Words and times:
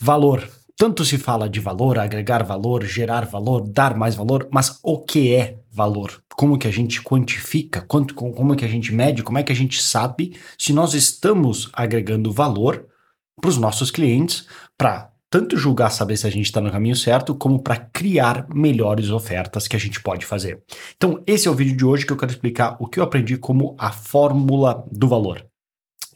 Valor. 0.00 0.48
Tanto 0.76 1.06
se 1.06 1.16
fala 1.16 1.48
de 1.48 1.58
valor, 1.58 1.98
agregar 1.98 2.42
valor, 2.44 2.84
gerar 2.84 3.24
valor, 3.24 3.66
dar 3.66 3.96
mais 3.96 4.14
valor, 4.14 4.46
mas 4.52 4.78
o 4.82 4.98
que 4.98 5.34
é 5.34 5.58
valor? 5.72 6.22
Como 6.34 6.58
que 6.58 6.68
a 6.68 6.70
gente 6.70 7.00
quantifica? 7.02 7.80
Quanto, 7.80 8.14
como 8.14 8.54
que 8.54 8.64
a 8.64 8.68
gente 8.68 8.92
mede? 8.92 9.22
Como 9.22 9.38
é 9.38 9.42
que 9.42 9.52
a 9.52 9.56
gente 9.56 9.82
sabe 9.82 10.36
se 10.58 10.74
nós 10.74 10.92
estamos 10.92 11.70
agregando 11.72 12.30
valor 12.30 12.86
para 13.40 13.48
os 13.48 13.56
nossos 13.56 13.90
clientes 13.90 14.46
para 14.76 15.10
tanto 15.30 15.56
julgar 15.56 15.90
saber 15.90 16.16
se 16.18 16.26
a 16.26 16.30
gente 16.30 16.44
está 16.44 16.60
no 16.60 16.70
caminho 16.70 16.94
certo, 16.94 17.34
como 17.34 17.62
para 17.62 17.76
criar 17.76 18.46
melhores 18.54 19.10
ofertas 19.10 19.66
que 19.66 19.76
a 19.76 19.78
gente 19.78 20.00
pode 20.00 20.26
fazer. 20.26 20.62
Então, 20.96 21.22
esse 21.26 21.48
é 21.48 21.50
o 21.50 21.54
vídeo 21.54 21.76
de 21.76 21.84
hoje 21.84 22.06
que 22.06 22.12
eu 22.12 22.16
quero 22.16 22.32
explicar 22.32 22.76
o 22.78 22.86
que 22.86 23.00
eu 23.00 23.04
aprendi 23.04 23.36
como 23.36 23.74
a 23.78 23.90
fórmula 23.90 24.84
do 24.92 25.08
valor 25.08 25.44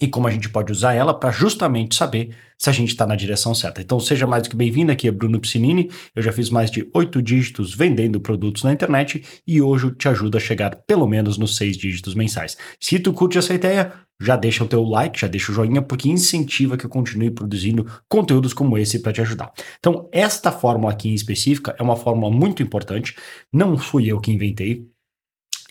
e 0.01 0.07
como 0.07 0.27
a 0.27 0.31
gente 0.31 0.49
pode 0.49 0.73
usar 0.73 0.95
ela 0.95 1.12
para 1.12 1.31
justamente 1.31 1.95
saber 1.95 2.35
se 2.61 2.69
a 2.69 2.73
gente 2.75 2.91
está 2.91 3.07
na 3.07 3.17
direção 3.17 3.55
certa. 3.55 3.81
Então, 3.81 3.99
seja 3.99 4.27
mais 4.27 4.43
do 4.43 4.51
que 4.51 4.57
bem-vindo, 4.57 4.93
aqui 4.93 5.09
é 5.09 5.11
Bruno 5.11 5.41
Piscinini, 5.41 5.91
eu 6.14 6.23
já 6.23 6.31
fiz 6.31 6.51
mais 6.51 6.71
de 6.71 6.87
oito 6.93 7.23
dígitos 7.23 7.75
vendendo 7.75 8.21
produtos 8.21 8.63
na 8.64 8.73
internet 8.73 9.25
e 9.46 9.63
hoje 9.63 9.87
eu 9.87 9.95
te 9.95 10.09
ajudo 10.09 10.37
a 10.37 10.41
chegar 10.41 10.77
pelo 10.87 11.09
menos 11.09 11.39
nos 11.39 11.57
seis 11.57 11.75
dígitos 11.79 12.15
mensais. 12.15 12.59
Se 12.79 12.99
tu 12.99 13.15
curte 13.15 13.39
essa 13.39 13.54
ideia, 13.54 13.95
já 14.21 14.37
deixa 14.37 14.63
o 14.63 14.68
teu 14.68 14.82
like, 14.82 15.18
já 15.18 15.27
deixa 15.27 15.51
o 15.51 15.54
joinha, 15.54 15.81
porque 15.81 16.11
incentiva 16.11 16.77
que 16.77 16.85
eu 16.85 16.91
continue 16.91 17.31
produzindo 17.31 17.87
conteúdos 18.07 18.53
como 18.53 18.77
esse 18.77 18.99
para 18.99 19.15
te 19.15 19.23
ajudar. 19.23 19.51
Então, 19.79 20.11
esta 20.13 20.53
fórmula 20.53 20.93
aqui 20.93 21.09
em 21.09 21.15
específica 21.15 21.75
é 21.79 21.82
uma 21.82 21.96
fórmula 21.96 22.31
muito 22.31 22.63
importante, 22.63 23.17
não 23.51 23.79
fui 23.79 24.13
eu 24.13 24.21
que 24.21 24.31
inventei, 24.31 24.87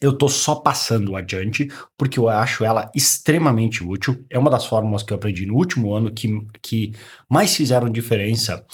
eu 0.02 0.18
tô 0.18 0.30
só 0.30 0.56
passando 0.56 1.16
adiante 1.16 1.70
porque 1.98 2.20
eu 2.20 2.30
acho 2.30 2.64
ela 2.64 2.90
extremamente 2.96 3.84
útil. 3.84 4.26
É 4.30 4.40
uma 4.40 4.50
das 4.50 4.66
fórmulas 4.66 5.04
que 5.04 5.12
eu 5.12 5.18
aprendi 5.18 5.46
no 5.46 5.56
último 5.56 5.94
ano 5.94 6.12
que, 6.12 6.46
que 6.62 6.94
mais 7.30 7.56
fizeram 7.56 7.90
diferença 7.90 8.66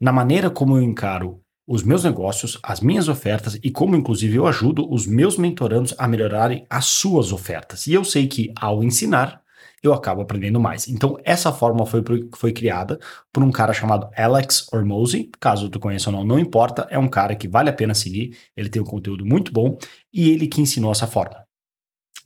na 0.00 0.12
maneira 0.12 0.50
como 0.50 0.76
eu 0.76 0.82
encaro 0.82 1.40
os 1.66 1.82
meus 1.82 2.04
negócios, 2.04 2.58
as 2.62 2.80
minhas 2.80 3.08
ofertas 3.08 3.58
e 3.62 3.70
como, 3.70 3.96
inclusive, 3.96 4.36
eu 4.36 4.46
ajudo 4.46 4.86
os 4.92 5.06
meus 5.06 5.38
mentorandos 5.38 5.94
a 5.96 6.06
melhorarem 6.06 6.66
as 6.68 6.84
suas 6.86 7.32
ofertas. 7.32 7.86
E 7.86 7.94
eu 7.94 8.04
sei 8.04 8.26
que 8.26 8.52
ao 8.54 8.84
ensinar, 8.84 9.40
eu 9.84 9.92
acabo 9.92 10.22
aprendendo 10.22 10.58
mais. 10.58 10.88
Então, 10.88 11.18
essa 11.24 11.52
fórmula 11.52 11.86
foi, 11.86 12.02
foi 12.34 12.52
criada 12.52 12.98
por 13.32 13.42
um 13.42 13.52
cara 13.52 13.72
chamado 13.72 14.08
Alex 14.16 14.66
Hormozy. 14.72 15.30
Caso 15.38 15.68
tu 15.68 15.78
conheça 15.78 16.10
ou 16.10 16.16
não, 16.16 16.24
não 16.24 16.38
importa. 16.38 16.86
É 16.90 16.98
um 16.98 17.08
cara 17.08 17.36
que 17.36 17.46
vale 17.46 17.68
a 17.68 17.72
pena 17.72 17.94
seguir. 17.94 18.36
Ele 18.56 18.70
tem 18.70 18.80
um 18.80 18.84
conteúdo 18.84 19.24
muito 19.26 19.52
bom 19.52 19.76
e 20.12 20.30
ele 20.30 20.46
que 20.46 20.60
ensinou 20.60 20.90
essa 20.90 21.06
fórmula. 21.06 21.44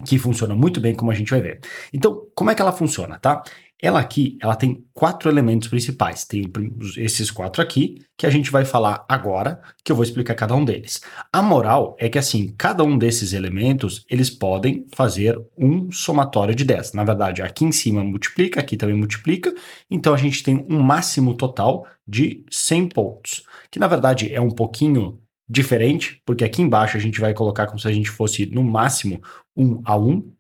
Que 0.07 0.17
funciona 0.19 0.55
muito 0.55 0.81
bem, 0.81 0.95
como 0.95 1.11
a 1.11 1.15
gente 1.15 1.31
vai 1.31 1.41
ver. 1.41 1.61
Então, 1.93 2.23
como 2.35 2.51
é 2.51 2.55
que 2.55 2.63
ela 2.63 2.73
funciona, 2.73 3.19
tá? 3.19 3.43
Ela 3.81 4.01
aqui, 4.01 4.37
ela 4.43 4.57
tem 4.57 4.85
quatro 4.93 5.31
elementos 5.31 5.69
principais. 5.69 6.25
Tem 6.25 6.51
esses 6.97 7.31
quatro 7.31 7.63
aqui, 7.63 8.03
que 8.17 8.27
a 8.27 8.31
gente 8.31 8.51
vai 8.51 8.65
falar 8.65 9.07
agora, 9.09 9.61
que 9.85 9.93
eu 9.93 9.97
vou 9.97 10.03
explicar 10.03 10.35
cada 10.35 10.55
um 10.55 10.65
deles. 10.65 11.01
A 11.33 11.41
moral 11.41 11.97
é 12.01 12.09
que, 12.09 12.19
assim, 12.19 12.53
cada 12.59 12.83
um 12.83 12.99
desses 12.99 13.33
elementos, 13.33 14.05
eles 14.11 14.31
podem 14.31 14.85
fazer 14.95 15.39
um 15.57 15.93
somatório 15.93 16.55
de 16.55 16.65
10. 16.65 16.95
Na 16.95 17.05
verdade, 17.05 17.41
aqui 17.41 17.65
em 17.65 17.73
cima 17.73 18.03
multiplica, 18.03 18.61
aqui 18.61 18.77
também 18.77 18.97
multiplica. 18.97 19.55
Então, 19.89 20.13
a 20.13 20.19
gente 20.19 20.43
tem 20.43 20.67
um 20.69 20.81
máximo 20.81 21.35
total 21.35 21.87
de 22.07 22.45
100 22.51 22.89
pontos. 22.89 23.45
Que, 23.71 23.79
na 23.79 23.87
verdade, 23.87 24.35
é 24.35 24.41
um 24.41 24.51
pouquinho 24.51 25.21
diferente, 25.49 26.21
porque 26.27 26.45
aqui 26.45 26.61
embaixo 26.61 26.97
a 26.97 27.01
gente 27.01 27.21
vai 27.21 27.33
colocar 27.33 27.67
como 27.67 27.79
se 27.79 27.89
a 27.89 27.93
gente 27.93 28.11
fosse, 28.11 28.47
no 28.47 28.63
máximo, 28.63 29.23
1 29.57 29.81
a 29.85 29.97
1, 29.97 30.31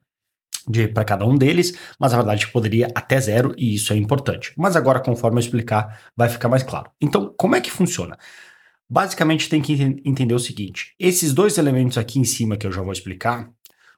para 0.92 1.04
cada 1.04 1.26
um 1.26 1.36
deles, 1.36 1.76
mas 1.98 2.12
na 2.12 2.18
verdade 2.18 2.46
poderia 2.48 2.88
até 2.94 3.20
zero 3.20 3.54
e 3.56 3.74
isso 3.74 3.92
é 3.92 3.96
importante. 3.96 4.52
Mas 4.56 4.76
agora, 4.76 5.00
conforme 5.00 5.38
eu 5.38 5.40
explicar, 5.40 6.00
vai 6.16 6.28
ficar 6.28 6.48
mais 6.48 6.62
claro. 6.62 6.90
Então, 7.00 7.34
como 7.36 7.56
é 7.56 7.60
que 7.60 7.70
funciona? 7.70 8.18
Basicamente, 8.90 9.48
tem 9.48 9.60
que 9.60 9.74
entender 10.04 10.34
o 10.34 10.38
seguinte: 10.38 10.94
esses 10.98 11.34
dois 11.34 11.58
elementos 11.58 11.98
aqui 11.98 12.18
em 12.18 12.24
cima 12.24 12.56
que 12.56 12.66
eu 12.66 12.72
já 12.72 12.80
vou 12.80 12.92
explicar, 12.92 13.50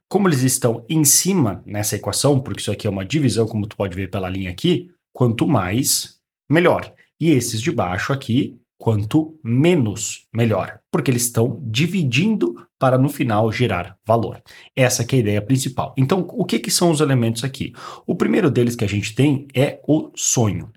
como 0.08 0.28
eles 0.28 0.42
estão 0.42 0.84
em 0.88 1.04
cima 1.04 1.62
nessa 1.64 1.96
equação, 1.96 2.40
porque 2.40 2.60
isso 2.60 2.72
aqui 2.72 2.86
é 2.86 2.90
uma 2.90 3.04
divisão, 3.04 3.46
como 3.46 3.66
tu 3.66 3.76
pode 3.76 3.94
ver 3.94 4.10
pela 4.10 4.28
linha 4.28 4.50
aqui, 4.50 4.90
quanto 5.12 5.46
mais, 5.46 6.18
melhor. 6.50 6.92
E 7.20 7.30
esses 7.30 7.60
de 7.62 7.70
baixo 7.70 8.12
aqui, 8.12 8.58
quanto 8.76 9.38
menos, 9.44 10.26
melhor, 10.34 10.80
porque 10.90 11.10
eles 11.10 11.22
estão 11.22 11.62
dividindo 11.62 12.56
para 12.80 12.96
no 12.96 13.10
final 13.10 13.52
gerar 13.52 13.98
valor. 14.06 14.42
Essa 14.74 15.02
é 15.02 15.06
a 15.12 15.18
ideia 15.18 15.42
principal. 15.42 15.94
Então, 15.98 16.26
o 16.30 16.46
que, 16.46 16.58
que 16.58 16.70
são 16.70 16.90
os 16.90 17.00
elementos 17.00 17.44
aqui? 17.44 17.74
O 18.06 18.16
primeiro 18.16 18.50
deles 18.50 18.74
que 18.74 18.84
a 18.84 18.88
gente 18.88 19.14
tem 19.14 19.46
é 19.54 19.78
o 19.86 20.10
sonho. 20.16 20.72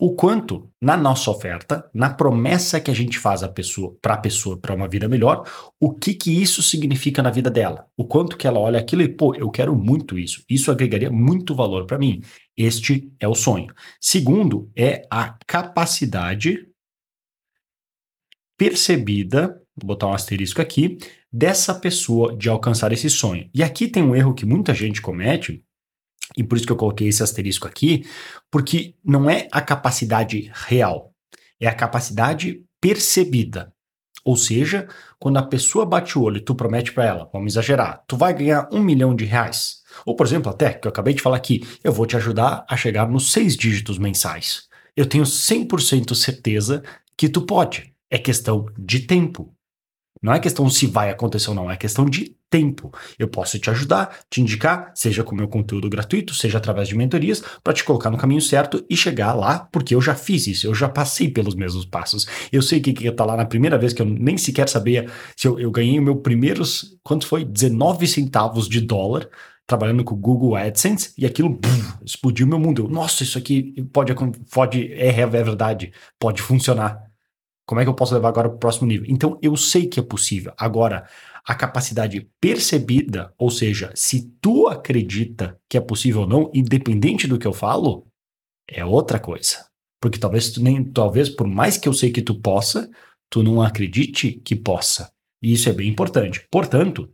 O 0.00 0.14
quanto 0.14 0.70
na 0.80 0.96
nossa 0.96 1.28
oferta, 1.28 1.90
na 1.92 2.10
promessa 2.10 2.80
que 2.80 2.90
a 2.90 2.94
gente 2.94 3.18
faz 3.18 3.40
para 4.00 4.14
a 4.14 4.18
pessoa 4.18 4.56
para 4.56 4.74
uma 4.74 4.86
vida 4.86 5.08
melhor, 5.08 5.44
o 5.80 5.92
que 5.92 6.14
que 6.14 6.40
isso 6.40 6.62
significa 6.62 7.20
na 7.20 7.30
vida 7.30 7.50
dela? 7.50 7.86
O 7.96 8.04
quanto 8.04 8.36
que 8.36 8.46
ela 8.46 8.60
olha 8.60 8.78
aquilo 8.78 9.02
e 9.02 9.08
pô, 9.08 9.34
eu 9.34 9.50
quero 9.50 9.74
muito 9.74 10.16
isso. 10.16 10.44
Isso 10.48 10.70
agregaria 10.70 11.10
muito 11.10 11.52
valor 11.52 11.84
para 11.84 11.98
mim. 11.98 12.20
Este 12.56 13.10
é 13.18 13.26
o 13.26 13.34
sonho. 13.34 13.74
Segundo 14.00 14.70
é 14.76 15.02
a 15.10 15.36
capacidade 15.46 16.68
percebida 18.56 19.60
vou 19.80 19.88
botar 19.88 20.06
um 20.08 20.12
asterisco 20.14 20.60
aqui, 20.60 20.98
dessa 21.32 21.74
pessoa 21.74 22.36
de 22.36 22.48
alcançar 22.48 22.92
esse 22.92 23.08
sonho. 23.08 23.48
E 23.54 23.62
aqui 23.62 23.88
tem 23.88 24.02
um 24.02 24.14
erro 24.14 24.34
que 24.34 24.46
muita 24.46 24.74
gente 24.74 25.00
comete, 25.00 25.62
e 26.36 26.44
por 26.44 26.56
isso 26.56 26.66
que 26.66 26.72
eu 26.72 26.76
coloquei 26.76 27.08
esse 27.08 27.22
asterisco 27.22 27.66
aqui, 27.66 28.04
porque 28.50 28.94
não 29.04 29.28
é 29.28 29.48
a 29.50 29.60
capacidade 29.60 30.50
real, 30.54 31.12
é 31.60 31.66
a 31.66 31.74
capacidade 31.74 32.62
percebida. 32.80 33.72
Ou 34.24 34.36
seja, 34.36 34.86
quando 35.18 35.38
a 35.38 35.42
pessoa 35.42 35.86
bate 35.86 36.18
o 36.18 36.22
olho 36.22 36.36
e 36.36 36.44
tu 36.44 36.54
promete 36.54 36.92
para 36.92 37.06
ela, 37.06 37.30
vamos 37.32 37.54
exagerar, 37.54 38.04
tu 38.06 38.16
vai 38.16 38.34
ganhar 38.34 38.68
um 38.70 38.82
milhão 38.82 39.14
de 39.14 39.24
reais. 39.24 39.78
Ou, 40.04 40.14
por 40.14 40.26
exemplo, 40.26 40.50
até 40.50 40.74
que 40.74 40.86
eu 40.86 40.90
acabei 40.90 41.14
de 41.14 41.22
falar 41.22 41.36
aqui, 41.36 41.66
eu 41.82 41.92
vou 41.92 42.06
te 42.06 42.16
ajudar 42.16 42.64
a 42.68 42.76
chegar 42.76 43.08
nos 43.08 43.32
seis 43.32 43.56
dígitos 43.56 43.98
mensais. 43.98 44.68
Eu 44.94 45.06
tenho 45.06 45.24
100% 45.24 46.14
certeza 46.14 46.82
que 47.16 47.28
tu 47.28 47.42
pode. 47.42 47.94
É 48.10 48.18
questão 48.18 48.66
de 48.78 49.00
tempo. 49.00 49.54
Não 50.22 50.32
é 50.32 50.40
questão 50.40 50.68
se 50.68 50.86
vai 50.86 51.10
acontecer 51.10 51.50
ou 51.50 51.54
não, 51.54 51.70
é 51.70 51.76
questão 51.76 52.04
de 52.04 52.36
tempo. 52.50 52.92
Eu 53.18 53.28
posso 53.28 53.58
te 53.58 53.70
ajudar, 53.70 54.20
te 54.30 54.40
indicar, 54.40 54.90
seja 54.94 55.22
com 55.22 55.34
meu 55.34 55.48
conteúdo 55.48 55.88
gratuito, 55.88 56.34
seja 56.34 56.58
através 56.58 56.88
de 56.88 56.96
mentorias, 56.96 57.42
para 57.62 57.72
te 57.72 57.84
colocar 57.84 58.10
no 58.10 58.16
caminho 58.16 58.40
certo 58.40 58.84
e 58.88 58.96
chegar 58.96 59.34
lá, 59.34 59.68
porque 59.70 59.94
eu 59.94 60.00
já 60.00 60.14
fiz 60.14 60.46
isso, 60.46 60.66
eu 60.66 60.74
já 60.74 60.88
passei 60.88 61.30
pelos 61.30 61.54
mesmos 61.54 61.84
passos. 61.84 62.26
Eu 62.50 62.62
sei 62.62 62.80
que 62.80 62.90
ia 62.90 63.10
estar 63.10 63.24
tá 63.24 63.24
lá 63.24 63.36
na 63.36 63.44
primeira 63.44 63.78
vez 63.78 63.92
que 63.92 64.02
eu 64.02 64.06
nem 64.06 64.36
sequer 64.36 64.68
sabia 64.68 65.06
se 65.36 65.46
eu, 65.46 65.58
eu 65.58 65.70
ganhei 65.70 65.98
o 65.98 66.02
meu 66.02 66.16
primeiros, 66.16 66.96
quanto 67.02 67.26
foi? 67.26 67.44
19 67.44 68.06
centavos 68.06 68.68
de 68.68 68.80
dólar 68.80 69.28
trabalhando 69.66 70.02
com 70.02 70.14
o 70.14 70.18
Google 70.18 70.56
AdSense 70.56 71.12
e 71.18 71.26
aquilo 71.26 71.60
explodiu 72.02 72.46
meu 72.46 72.58
mundo. 72.58 72.88
Nossa, 72.88 73.22
isso 73.22 73.36
aqui 73.36 73.74
pode, 73.92 74.14
pode 74.50 74.90
é, 74.94 75.20
é 75.20 75.26
verdade, 75.26 75.92
pode 76.18 76.40
funcionar. 76.40 77.07
Como 77.68 77.82
é 77.82 77.84
que 77.84 77.90
eu 77.90 77.94
posso 77.94 78.14
levar 78.14 78.30
agora 78.30 78.48
para 78.48 78.56
o 78.56 78.58
próximo 78.58 78.86
nível? 78.86 79.06
Então, 79.10 79.38
eu 79.42 79.54
sei 79.54 79.86
que 79.86 80.00
é 80.00 80.02
possível. 80.02 80.54
Agora, 80.56 81.06
a 81.44 81.54
capacidade 81.54 82.26
percebida, 82.40 83.30
ou 83.36 83.50
seja, 83.50 83.92
se 83.94 84.32
tu 84.40 84.68
acredita 84.68 85.60
que 85.68 85.76
é 85.76 85.80
possível 85.80 86.22
ou 86.22 86.26
não, 86.26 86.50
independente 86.54 87.26
do 87.26 87.38
que 87.38 87.46
eu 87.46 87.52
falo, 87.52 88.06
é 88.66 88.82
outra 88.82 89.20
coisa. 89.20 89.66
Porque 90.00 90.18
talvez 90.18 90.50
tu 90.50 90.62
nem, 90.62 90.82
talvez 90.82 91.28
por 91.28 91.46
mais 91.46 91.76
que 91.76 91.86
eu 91.86 91.92
sei 91.92 92.10
que 92.10 92.22
tu 92.22 92.40
possa, 92.40 92.88
tu 93.28 93.42
não 93.42 93.60
acredite 93.60 94.40
que 94.42 94.56
possa. 94.56 95.12
E 95.42 95.52
isso 95.52 95.68
é 95.68 95.72
bem 95.74 95.90
importante. 95.90 96.46
Portanto, 96.50 97.12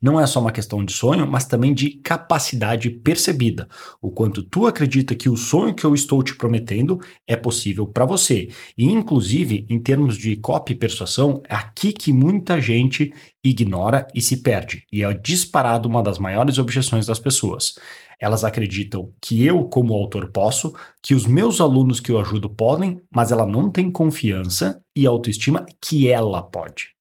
não 0.00 0.20
é 0.20 0.26
só 0.26 0.40
uma 0.40 0.52
questão 0.52 0.84
de 0.84 0.92
sonho, 0.92 1.26
mas 1.26 1.44
também 1.44 1.74
de 1.74 1.90
capacidade 1.90 2.90
percebida. 2.90 3.68
O 4.00 4.10
quanto 4.10 4.42
tu 4.42 4.66
acredita 4.66 5.14
que 5.14 5.28
o 5.28 5.36
sonho 5.36 5.74
que 5.74 5.84
eu 5.84 5.94
estou 5.94 6.22
te 6.22 6.36
prometendo 6.36 6.98
é 7.26 7.36
possível 7.36 7.86
para 7.86 8.04
você. 8.04 8.48
E, 8.76 8.84
inclusive, 8.84 9.66
em 9.68 9.78
termos 9.78 10.16
de 10.16 10.36
copy 10.36 10.74
persuasão, 10.74 11.42
é 11.48 11.54
aqui 11.54 11.92
que 11.92 12.12
muita 12.12 12.60
gente 12.60 13.12
ignora 13.42 14.06
e 14.14 14.20
se 14.20 14.38
perde. 14.38 14.84
E 14.92 15.02
é 15.02 15.14
disparado 15.14 15.88
uma 15.88 16.02
das 16.02 16.18
maiores 16.18 16.58
objeções 16.58 17.06
das 17.06 17.18
pessoas. 17.18 17.74
Elas 18.20 18.42
acreditam 18.42 19.12
que 19.22 19.44
eu, 19.44 19.64
como 19.64 19.94
autor, 19.94 20.30
posso, 20.32 20.74
que 21.02 21.14
os 21.14 21.26
meus 21.26 21.60
alunos 21.60 22.00
que 22.00 22.10
eu 22.10 22.20
ajudo 22.20 22.50
podem, 22.50 23.00
mas 23.14 23.30
ela 23.30 23.46
não 23.46 23.70
tem 23.70 23.90
confiança 23.90 24.80
e 24.94 25.06
autoestima 25.06 25.64
que 25.80 26.08
ela 26.08 26.42
pode 26.42 26.97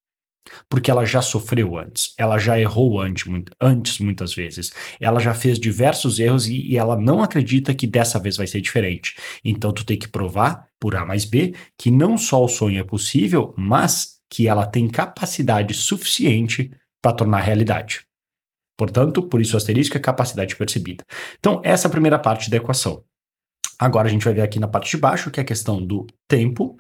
porque 0.69 0.91
ela 0.91 1.05
já 1.05 1.21
sofreu 1.21 1.77
antes, 1.77 2.13
ela 2.17 2.37
já 2.37 2.59
errou 2.59 2.99
antes, 2.99 3.25
antes 3.59 3.99
muitas 3.99 4.33
vezes, 4.33 4.71
ela 4.99 5.19
já 5.19 5.33
fez 5.33 5.59
diversos 5.59 6.19
erros 6.19 6.47
e, 6.47 6.61
e, 6.71 6.77
ela 6.77 6.95
não 6.95 7.21
acredita 7.21 7.73
que 7.73 7.87
dessa 7.87 8.19
vez 8.19 8.37
vai 8.37 8.47
ser 8.47 8.61
diferente. 8.61 9.15
Então 9.43 9.71
tu 9.71 9.85
tem 9.85 9.97
que 9.97 10.07
provar, 10.07 10.67
por 10.79 10.95
A 10.95 11.05
mais 11.05 11.25
B, 11.25 11.55
que 11.77 11.89
não 11.89 12.17
só 12.17 12.43
o 12.43 12.47
sonho 12.47 12.79
é 12.79 12.83
possível, 12.83 13.53
mas 13.57 14.17
que 14.29 14.47
ela 14.47 14.65
tem 14.65 14.87
capacidade 14.87 15.73
suficiente 15.73 16.71
para 17.01 17.15
tornar 17.15 17.39
realidade. 17.39 18.05
Portanto, 18.77 19.23
por 19.23 19.41
isso 19.41 19.55
o 19.55 19.57
asterisco 19.57 19.97
é 19.97 19.99
capacidade 19.99 20.55
percebida. 20.55 21.03
Então, 21.39 21.61
essa 21.63 21.87
é 21.87 21.89
a 21.89 21.91
primeira 21.91 22.19
parte 22.19 22.49
da 22.49 22.57
equação. 22.57 23.03
Agora 23.79 24.07
a 24.07 24.11
gente 24.11 24.25
vai 24.25 24.33
ver 24.33 24.41
aqui 24.41 24.59
na 24.59 24.67
parte 24.67 24.91
de 24.91 24.97
baixo 24.97 25.31
que 25.31 25.39
é 25.39 25.43
a 25.43 25.45
questão 25.45 25.83
do 25.83 26.05
tempo, 26.27 26.77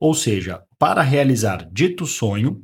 ou 0.00 0.14
seja, 0.14 0.62
para 0.78 1.02
realizar 1.02 1.68
dito 1.72 2.06
sonho, 2.06 2.62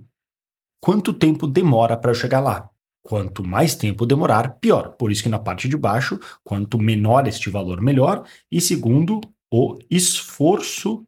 quanto 0.85 1.15
tempo 1.15 1.47
demora 1.47 1.97
para 1.97 2.11
eu 2.11 2.15
chegar 2.15 2.41
lá? 2.41 2.71
Quanto 3.03 3.43
mais 3.43 3.75
tempo 3.75 4.05
demorar, 4.05 4.59
pior. 4.59 4.95
Por 4.97 5.11
isso 5.11 5.23
que 5.23 5.31
na 5.31 5.39
parte 5.39 5.67
de 5.67 5.79
baixo, 5.79 6.19
quanto 6.45 6.79
menor 6.79 7.27
este 7.27 7.49
valor, 7.49 7.81
melhor. 7.81 8.29
E 8.53 8.61
segundo, 8.61 9.19
o 9.51 9.79
esforço 9.91 11.07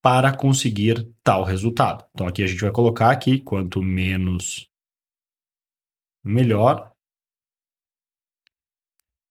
para 0.00 0.36
conseguir 0.36 1.12
tal 1.24 1.42
resultado. 1.42 2.06
Então 2.14 2.28
aqui 2.28 2.44
a 2.44 2.46
gente 2.46 2.60
vai 2.60 2.70
colocar 2.70 3.10
aqui 3.10 3.40
quanto 3.40 3.82
menos 3.82 4.70
melhor. 6.24 6.92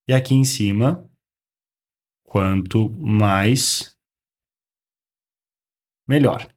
E 0.06 0.14
aqui 0.14 0.36
em 0.36 0.44
cima, 0.44 1.10
quanto 2.26 2.90
mais 2.90 3.98
melhor. 6.06 6.55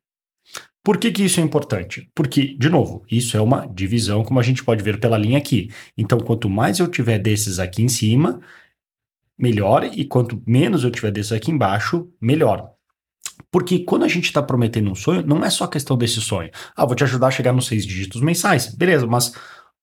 Por 0.89 0.97
que, 0.97 1.13
que 1.13 1.23
isso 1.23 1.39
é 1.39 1.43
importante? 1.43 2.11
Porque, 2.15 2.57
de 2.57 2.71
novo, 2.71 3.05
isso 3.11 3.37
é 3.37 3.41
uma 3.43 3.67
divisão, 3.67 4.25
como 4.25 4.41
a 4.41 4.43
gente 4.43 4.65
pode 4.65 4.83
ver 4.83 4.99
pela 4.99 5.19
linha 5.19 5.37
aqui. 5.37 5.71
Então, 5.99 6.19
quanto 6.19 6.49
mais 6.49 6.79
eu 6.79 6.89
tiver 6.89 7.19
desses 7.19 7.59
aqui 7.59 7.83
em 7.83 7.91
cima, 7.91 8.41
melhor, 9.37 9.85
e 9.85 10.03
quanto 10.07 10.43
menos 10.47 10.85
eu 10.85 10.91
tiver 10.91 11.11
desses 11.11 11.33
aqui 11.33 11.51
embaixo, 11.51 12.09
melhor. 12.19 12.71
Porque 13.51 13.81
quando 13.81 14.07
a 14.07 14.09
gente 14.09 14.25
está 14.25 14.43
prometendo 14.43 14.91
um 14.91 14.95
sonho, 14.95 15.23
não 15.27 15.45
é 15.45 15.51
só 15.51 15.67
questão 15.67 15.95
desse 15.95 16.23
sonho. 16.23 16.51
Ah, 16.75 16.87
vou 16.87 16.95
te 16.95 17.05
ajudar 17.05 17.27
a 17.27 17.33
chegar 17.33 17.53
nos 17.53 17.67
seis 17.67 17.85
dígitos 17.85 18.23
mensais. 18.23 18.75
Beleza, 18.75 19.07
mas 19.07 19.35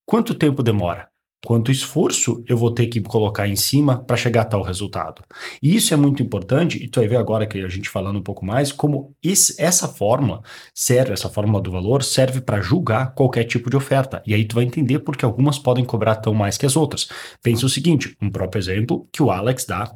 quanto 0.08 0.34
tempo 0.34 0.64
demora? 0.64 1.08
Quanto 1.46 1.72
esforço 1.72 2.44
eu 2.48 2.58
vou 2.58 2.72
ter 2.72 2.88
que 2.88 3.00
colocar 3.00 3.48
em 3.48 3.56
cima 3.56 4.04
para 4.04 4.18
chegar 4.18 4.42
a 4.42 4.46
tal 4.46 4.64
resultado? 4.64 5.22
E 5.62 5.76
isso 5.76 5.94
é 5.94 5.98
muito 5.98 6.24
importante, 6.24 6.84
e 6.84 6.88
tu 6.88 7.00
vai 7.00 7.08
ver 7.08 7.18
agora 7.18 7.46
que 7.46 7.60
a 7.60 7.70
gente 7.70 7.88
falando 7.88 8.18
um 8.18 8.24
pouco 8.24 8.44
mais, 8.44 8.72
como 8.72 9.16
esse, 9.22 9.62
essa 9.62 9.88
fórmula 9.88 10.42
serve, 10.74 11.14
essa 11.14 11.30
fórmula 11.30 11.62
do 11.62 11.72
valor 11.72 12.02
serve 12.02 12.42
para 12.42 12.62
julgar 12.62 13.14
qualquer 13.14 13.44
tipo 13.44 13.70
de 13.70 13.78
oferta. 13.78 14.24
E 14.26 14.34
aí 14.34 14.44
tu 14.44 14.56
vai 14.56 14.64
entender 14.64 14.98
porque 14.98 15.24
algumas 15.24 15.60
podem 15.60 15.86
cobrar 15.86 16.16
tão 16.16 16.34
mais 16.34 16.58
que 16.58 16.66
as 16.66 16.76
outras. 16.76 17.08
Pensa 17.44 17.68
o 17.68 17.70
seguinte, 17.70 18.18
um 18.20 18.32
próprio 18.32 18.60
exemplo 18.60 19.08
que 19.14 19.22
o 19.22 19.30
Alex 19.30 19.66
dá 19.66 19.96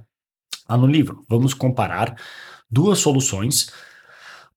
lá 0.69 0.77
no 0.77 0.85
livro. 0.85 1.25
Vamos 1.27 1.55
comparar 1.55 2.15
duas 2.69 2.99
soluções 2.99 3.71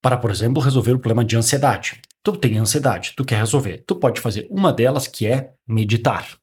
para, 0.02 0.18
por 0.18 0.30
exemplo, 0.30 0.62
resolver 0.62 0.92
o 0.92 0.98
problema 0.98 1.24
de 1.24 1.38
ansiedade. 1.38 2.02
Tu 2.22 2.36
tem 2.36 2.58
ansiedade, 2.58 3.14
tu 3.16 3.24
quer 3.24 3.38
resolver. 3.38 3.82
Tu 3.86 3.96
pode 3.96 4.20
fazer 4.20 4.46
uma 4.50 4.70
delas 4.74 5.06
que 5.08 5.26
é 5.26 5.52
meditar. 5.66 6.41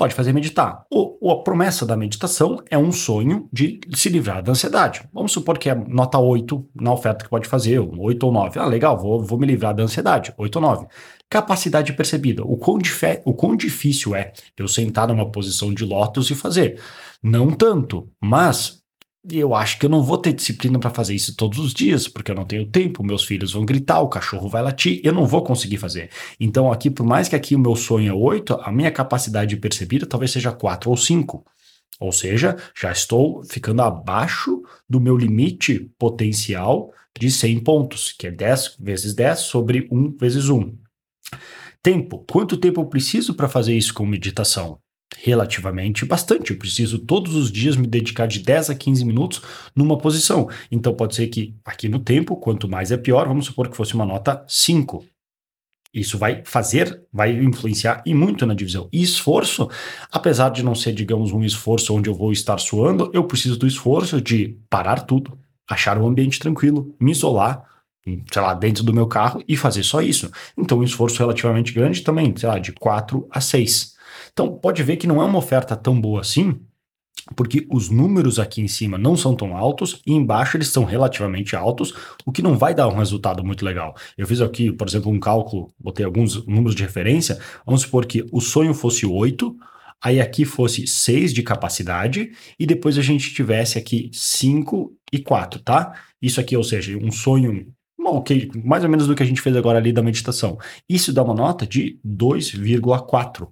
Pode 0.00 0.14
fazer 0.14 0.32
meditar. 0.32 0.86
Ou, 0.90 1.18
a 1.30 1.42
promessa 1.42 1.84
da 1.84 1.94
meditação 1.94 2.62
é 2.70 2.78
um 2.78 2.90
sonho 2.90 3.46
de 3.52 3.78
se 3.94 4.08
livrar 4.08 4.42
da 4.42 4.50
ansiedade. 4.50 5.06
Vamos 5.12 5.30
supor 5.30 5.58
que 5.58 5.68
é 5.68 5.74
nota 5.74 6.18
8 6.18 6.70
na 6.74 6.90
oferta 6.90 7.22
que 7.22 7.28
pode 7.28 7.46
fazer, 7.46 7.78
8 7.80 8.24
ou 8.24 8.32
9. 8.32 8.58
Ah, 8.58 8.64
legal, 8.64 8.96
vou, 8.96 9.22
vou 9.22 9.38
me 9.38 9.46
livrar 9.46 9.74
da 9.74 9.82
ansiedade, 9.82 10.32
8 10.38 10.56
ou 10.56 10.62
9. 10.62 10.86
Capacidade 11.28 11.92
percebida. 11.92 12.42
O 12.42 12.56
quão, 12.56 12.78
o 13.26 13.34
quão 13.34 13.54
difícil 13.54 14.16
é 14.16 14.32
eu 14.56 14.66
sentar 14.66 15.06
numa 15.06 15.30
posição 15.30 15.70
de 15.74 15.84
lótus 15.84 16.30
e 16.30 16.34
fazer? 16.34 16.80
Não 17.22 17.50
tanto, 17.50 18.08
mas 18.18 18.79
eu 19.28 19.54
acho 19.54 19.78
que 19.78 19.84
eu 19.84 19.90
não 19.90 20.02
vou 20.02 20.16
ter 20.16 20.32
disciplina 20.32 20.78
para 20.78 20.90
fazer 20.90 21.14
isso 21.14 21.36
todos 21.36 21.58
os 21.58 21.74
dias, 21.74 22.08
porque 22.08 22.30
eu 22.30 22.34
não 22.34 22.46
tenho 22.46 22.66
tempo, 22.66 23.04
meus 23.04 23.24
filhos 23.24 23.52
vão 23.52 23.66
gritar, 23.66 24.00
o 24.00 24.08
cachorro 24.08 24.48
vai 24.48 24.62
latir, 24.62 25.00
eu 25.04 25.12
não 25.12 25.26
vou 25.26 25.44
conseguir 25.44 25.76
fazer. 25.76 26.10
Então, 26.38 26.72
aqui, 26.72 26.90
por 26.90 27.04
mais 27.04 27.28
que 27.28 27.36
aqui 27.36 27.54
o 27.54 27.58
meu 27.58 27.76
sonho 27.76 28.10
é 28.10 28.14
8, 28.14 28.60
a 28.62 28.72
minha 28.72 28.90
capacidade 28.90 29.56
percebida 29.56 30.06
talvez 30.06 30.30
seja 30.30 30.52
4 30.52 30.88
ou 30.88 30.96
5. 30.96 31.44
Ou 32.00 32.12
seja, 32.12 32.56
já 32.74 32.90
estou 32.90 33.44
ficando 33.44 33.82
abaixo 33.82 34.62
do 34.88 34.98
meu 34.98 35.16
limite 35.16 35.90
potencial 35.98 36.90
de 37.18 37.30
100 37.30 37.60
pontos, 37.60 38.12
que 38.12 38.26
é 38.26 38.30
10 38.30 38.76
vezes 38.80 39.12
10 39.12 39.38
sobre 39.40 39.86
1 39.92 40.16
vezes 40.16 40.48
1. 40.48 40.74
Tempo. 41.82 42.24
Quanto 42.30 42.56
tempo 42.56 42.80
eu 42.80 42.86
preciso 42.86 43.34
para 43.34 43.48
fazer 43.48 43.76
isso 43.76 43.92
com 43.92 44.06
meditação? 44.06 44.78
Relativamente 45.18 46.04
bastante. 46.04 46.52
Eu 46.52 46.58
preciso 46.58 46.98
todos 46.98 47.34
os 47.34 47.50
dias 47.50 47.76
me 47.76 47.86
dedicar 47.86 48.26
de 48.26 48.40
10 48.40 48.70
a 48.70 48.74
15 48.74 49.04
minutos 49.04 49.42
numa 49.74 49.98
posição. 49.98 50.48
Então 50.70 50.94
pode 50.94 51.14
ser 51.14 51.26
que 51.28 51.54
aqui 51.64 51.88
no 51.88 51.98
tempo, 51.98 52.36
quanto 52.36 52.68
mais 52.68 52.90
é 52.90 52.96
pior, 52.96 53.26
vamos 53.26 53.46
supor 53.46 53.68
que 53.68 53.76
fosse 53.76 53.94
uma 53.94 54.06
nota 54.06 54.44
5. 54.46 55.04
Isso 55.92 56.16
vai 56.16 56.42
fazer, 56.44 57.02
vai 57.12 57.32
influenciar 57.32 58.02
e 58.06 58.14
muito 58.14 58.46
na 58.46 58.54
divisão. 58.54 58.88
E 58.92 59.02
esforço, 59.02 59.68
apesar 60.12 60.50
de 60.50 60.62
não 60.62 60.74
ser, 60.74 60.92
digamos, 60.92 61.32
um 61.32 61.42
esforço 61.42 61.92
onde 61.94 62.08
eu 62.08 62.14
vou 62.14 62.30
estar 62.30 62.58
suando, 62.58 63.10
eu 63.12 63.24
preciso 63.24 63.58
do 63.58 63.66
esforço 63.66 64.20
de 64.20 64.56
parar 64.70 65.00
tudo, 65.00 65.36
achar 65.68 65.98
um 65.98 66.06
ambiente 66.06 66.38
tranquilo, 66.38 66.94
me 67.00 67.10
isolar, 67.10 67.64
sei 68.04 68.42
lá, 68.42 68.54
dentro 68.54 68.84
do 68.84 68.94
meu 68.94 69.08
carro 69.08 69.42
e 69.48 69.56
fazer 69.56 69.82
só 69.82 70.00
isso. 70.00 70.30
Então, 70.56 70.78
um 70.78 70.84
esforço 70.84 71.18
relativamente 71.18 71.72
grande 71.72 72.02
também, 72.02 72.34
sei 72.36 72.48
lá, 72.48 72.58
de 72.60 72.72
4 72.72 73.26
a 73.28 73.40
6. 73.40 73.89
Então, 74.32 74.56
pode 74.56 74.82
ver 74.82 74.96
que 74.96 75.06
não 75.06 75.20
é 75.20 75.24
uma 75.24 75.38
oferta 75.38 75.76
tão 75.76 76.00
boa 76.00 76.20
assim, 76.20 76.60
porque 77.36 77.66
os 77.70 77.90
números 77.90 78.38
aqui 78.38 78.60
em 78.60 78.68
cima 78.68 78.96
não 78.98 79.16
são 79.16 79.34
tão 79.34 79.56
altos 79.56 80.00
e 80.06 80.12
embaixo 80.12 80.56
eles 80.56 80.68
são 80.68 80.84
relativamente 80.84 81.54
altos, 81.54 81.94
o 82.24 82.32
que 82.32 82.42
não 82.42 82.56
vai 82.56 82.74
dar 82.74 82.88
um 82.88 82.96
resultado 82.96 83.44
muito 83.44 83.64
legal. 83.64 83.94
Eu 84.16 84.26
fiz 84.26 84.40
aqui, 84.40 84.72
por 84.72 84.88
exemplo, 84.88 85.10
um 85.10 85.20
cálculo, 85.20 85.72
botei 85.78 86.04
alguns 86.04 86.44
números 86.46 86.74
de 86.74 86.82
referência, 86.82 87.38
vamos 87.64 87.82
supor 87.82 88.06
que 88.06 88.24
o 88.32 88.40
sonho 88.40 88.74
fosse 88.74 89.06
8, 89.06 89.54
aí 90.02 90.20
aqui 90.20 90.44
fosse 90.44 90.86
6 90.86 91.32
de 91.34 91.42
capacidade 91.42 92.32
e 92.58 92.66
depois 92.66 92.98
a 92.98 93.02
gente 93.02 93.34
tivesse 93.34 93.78
aqui 93.78 94.10
5 94.12 94.92
e 95.12 95.18
4, 95.18 95.60
tá? 95.60 95.94
Isso 96.20 96.40
aqui, 96.40 96.56
ou 96.56 96.64
seja, 96.64 96.96
um 96.96 97.12
sonho 97.12 97.66
ok, 98.02 98.50
mais 98.64 98.82
ou 98.82 98.90
menos 98.90 99.06
do 99.06 99.14
que 99.14 99.22
a 99.22 99.26
gente 99.26 99.40
fez 99.40 99.54
agora 99.56 99.78
ali 99.78 99.92
da 99.92 100.02
meditação. 100.02 100.58
Isso 100.88 101.12
dá 101.12 101.22
uma 101.22 101.34
nota 101.34 101.66
de 101.66 101.98
2,4 102.04 103.48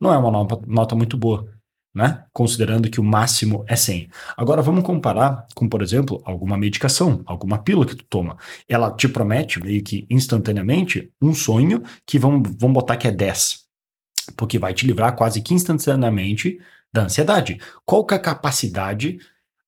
não 0.00 0.12
é 0.12 0.18
uma 0.18 0.30
nota, 0.66 0.94
muito 0.94 1.16
boa, 1.16 1.48
né? 1.94 2.24
Considerando 2.32 2.90
que 2.90 3.00
o 3.00 3.04
máximo 3.04 3.64
é 3.66 3.74
100. 3.74 4.08
Agora 4.36 4.60
vamos 4.60 4.84
comparar 4.84 5.46
com, 5.54 5.68
por 5.68 5.82
exemplo, 5.82 6.20
alguma 6.24 6.56
medicação, 6.56 7.22
alguma 7.24 7.58
pílula 7.58 7.86
que 7.86 7.96
tu 7.96 8.04
toma. 8.04 8.36
Ela 8.68 8.90
te 8.94 9.08
promete 9.08 9.62
meio 9.62 9.82
que 9.82 10.06
instantaneamente 10.10 11.10
um 11.20 11.32
sonho 11.32 11.82
que 12.06 12.18
vamos, 12.18 12.50
vamos 12.58 12.74
botar 12.74 12.96
que 12.96 13.08
é 13.08 13.10
10. 13.10 13.64
Porque 14.36 14.58
vai 14.58 14.74
te 14.74 14.86
livrar 14.86 15.16
quase 15.16 15.40
que 15.40 15.54
instantaneamente 15.54 16.58
da 16.92 17.04
ansiedade. 17.04 17.58
Qual 17.84 18.04
que 18.04 18.14
é 18.14 18.16
a 18.16 18.20
capacidade 18.20 19.18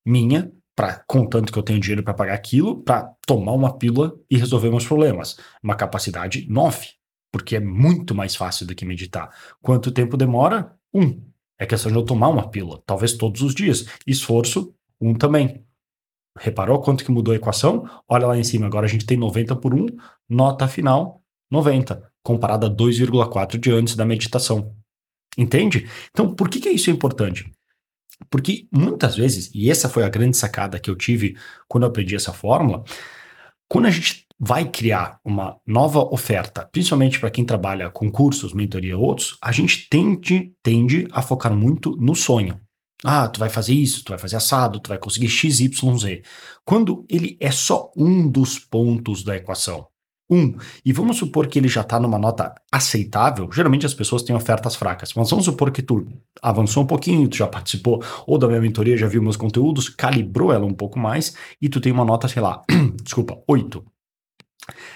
minha 0.05 0.53
para 0.77 1.03
contanto 1.07 1.53
que 1.53 1.59
eu 1.59 1.63
tenho 1.63 1.81
dinheiro 1.81 2.03
para 2.03 2.15
pagar 2.15 2.35
aquilo, 2.35 2.83
para 2.83 3.11
tomar 3.27 3.53
uma 3.53 3.77
pílula 3.79 4.15
e 4.31 4.37
resolver 4.37 4.71
meus 4.71 4.87
problemas? 4.87 5.39
Uma 5.63 5.75
capacidade 5.75 6.47
9 6.49 6.98
porque 7.33 7.57
é 7.57 7.61
muito 7.61 8.15
mais 8.15 8.35
fácil 8.35 8.67
do 8.67 8.75
que 8.75 8.85
meditar. 8.85 9.31
Quanto 9.61 9.91
tempo 9.91 10.17
demora? 10.17 10.77
Um. 10.93 11.23
É 11.59 11.67
questão 11.67 11.91
de 11.91 11.99
eu 11.99 12.05
tomar 12.05 12.29
uma 12.29 12.49
pílula, 12.49 12.83
talvez 12.87 13.15
todos 13.15 13.43
os 13.43 13.55
dias. 13.55 13.87
Esforço, 14.07 14.75
um 15.01 15.15
também. 15.15 15.65
Reparou 16.39 16.81
quanto 16.81 17.05
que 17.05 17.11
mudou 17.11 17.33
a 17.35 17.37
equação? 17.37 17.89
Olha 18.09 18.29
lá 18.29 18.39
em 18.39 18.45
cima, 18.45 18.67
agora 18.67 18.87
a 18.87 18.89
gente 18.89 19.05
tem 19.05 19.17
90 19.17 19.57
por 19.57 19.75
1, 19.75 19.87
nota 20.29 20.69
final 20.69 21.23
90, 21.51 22.13
comparada 22.23 22.67
a 22.67 22.71
2,4 22.71 23.59
de 23.59 23.73
antes 23.73 23.97
da 23.97 24.05
meditação. 24.05 24.75
Entende? 25.37 25.89
Então, 26.11 26.35
por 26.35 26.49
que, 26.49 26.61
que 26.61 26.69
isso 26.69 26.91
é 26.91 26.93
importante? 26.93 27.51
Porque 28.31 28.67
muitas 28.73 29.17
vezes, 29.17 29.51
e 29.55 29.71
essa 29.71 29.89
foi 29.89 30.05
a 30.05 30.09
grande 30.09 30.37
sacada 30.37 30.79
que 30.79 30.91
eu 30.91 30.97
tive 30.97 31.37
quando 31.69 31.85
eu 31.85 31.89
aprendi 31.89 32.15
essa 32.15 32.33
fórmula, 32.33 32.85
quando 33.69 33.87
a 33.87 33.91
gente 33.91 34.27
vai 34.39 34.69
criar 34.69 35.19
uma 35.25 35.57
nova 35.67 36.01
oferta, 36.01 36.69
principalmente 36.71 37.19
para 37.19 37.31
quem 37.31 37.45
trabalha 37.45 37.91
com 37.91 38.11
cursos, 38.11 38.53
mentoria 38.53 38.97
ou 38.97 39.05
outros, 39.05 39.37
a 39.43 39.51
gente 39.51 39.89
tende, 39.89 40.53
tende 40.63 41.09
a 41.11 41.21
focar 41.21 41.55
muito 41.55 41.97
no 41.97 42.15
sonho. 42.15 42.61
Ah, 43.05 43.29
tu 43.29 43.39
vai 43.39 43.49
fazer 43.49 43.75
isso, 43.75 44.05
tu 44.05 44.11
vai 44.11 44.19
fazer 44.19 44.37
assado, 44.37 44.81
tu 44.81 44.89
vai 44.89 44.99
conseguir 44.99 45.29
XYZ. 45.29 46.23
Quando 46.65 47.05
ele 47.09 47.37
é 47.41 47.51
só 47.51 47.91
um 47.97 48.29
dos 48.29 48.59
pontos 48.59 49.23
da 49.23 49.37
equação. 49.37 49.87
Um. 50.31 50.57
E 50.85 50.93
vamos 50.93 51.17
supor 51.17 51.47
que 51.47 51.59
ele 51.59 51.69
já 51.69 51.81
está 51.81 51.99
numa 51.99 52.19
nota 52.19 52.55
aceitável. 52.71 53.49
Geralmente 53.51 53.87
as 53.87 53.95
pessoas 53.95 54.23
têm 54.23 54.37
ofertas 54.37 54.77
fracas. 54.77 55.15
Mas 55.15 55.31
vamos 55.31 55.47
supor 55.47 55.71
que 55.71 55.81
tu 55.81 56.07
avançou 56.43 56.83
um 56.83 56.87
pouquinho, 56.87 57.29
tu 57.29 57.37
já 57.37 57.47
participou, 57.47 58.05
ou 58.27 58.37
da 58.37 58.47
minha 58.47 58.61
mentoria, 58.61 58.97
já 58.97 59.07
viu 59.07 59.23
meus 59.23 59.37
conteúdos, 59.37 59.89
calibrou 59.89 60.53
ela 60.53 60.67
um 60.67 60.75
pouco 60.75 60.99
mais, 60.99 61.35
e 61.63 61.69
tu 61.69 61.81
tem 61.81 61.93
uma 61.93 62.05
nota, 62.05 62.29
sei 62.29 62.43
lá, 62.43 62.63
desculpa, 63.03 63.43
8. 63.49 63.83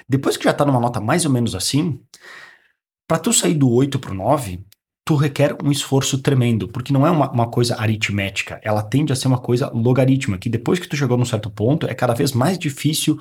Depois 0.09 0.37
que 0.37 0.45
já 0.45 0.51
está 0.51 0.65
numa 0.65 0.81
nota 0.81 1.01
mais 1.01 1.25
ou 1.25 1.31
menos 1.31 1.55
assim, 1.55 2.01
para 3.07 3.19
tu 3.19 3.33
sair 3.33 3.55
do 3.55 3.71
8 3.71 3.99
para 3.99 4.13
o 4.13 4.15
9, 4.15 4.65
tu 5.05 5.17
requer 5.17 5.57
um 5.63 5.71
esforço 5.71 6.19
tremendo, 6.23 6.69
porque 6.69 6.93
não 6.93 7.07
é 7.07 7.11
uma, 7.11 7.31
uma, 7.31 7.51
coisa 7.51 7.77
aritmética, 7.77 8.61
ela 8.63 8.83
tende 8.83 9.13
a 9.13 9.17
ser 9.17 9.29
uma 9.29 9.39
coisa 9.39 9.71
logarítmica, 9.71 10.39
que 10.39 10.49
depois 10.49 10.79
que 10.79 10.89
tu 10.89 10.97
chegou 10.97 11.19
num 11.19 11.25
certo 11.25 11.51
ponto, 11.51 11.87
é 11.87 11.95
cada 11.95 12.15
vez 12.15 12.33
mais 12.33 12.59
difícil 12.59 13.19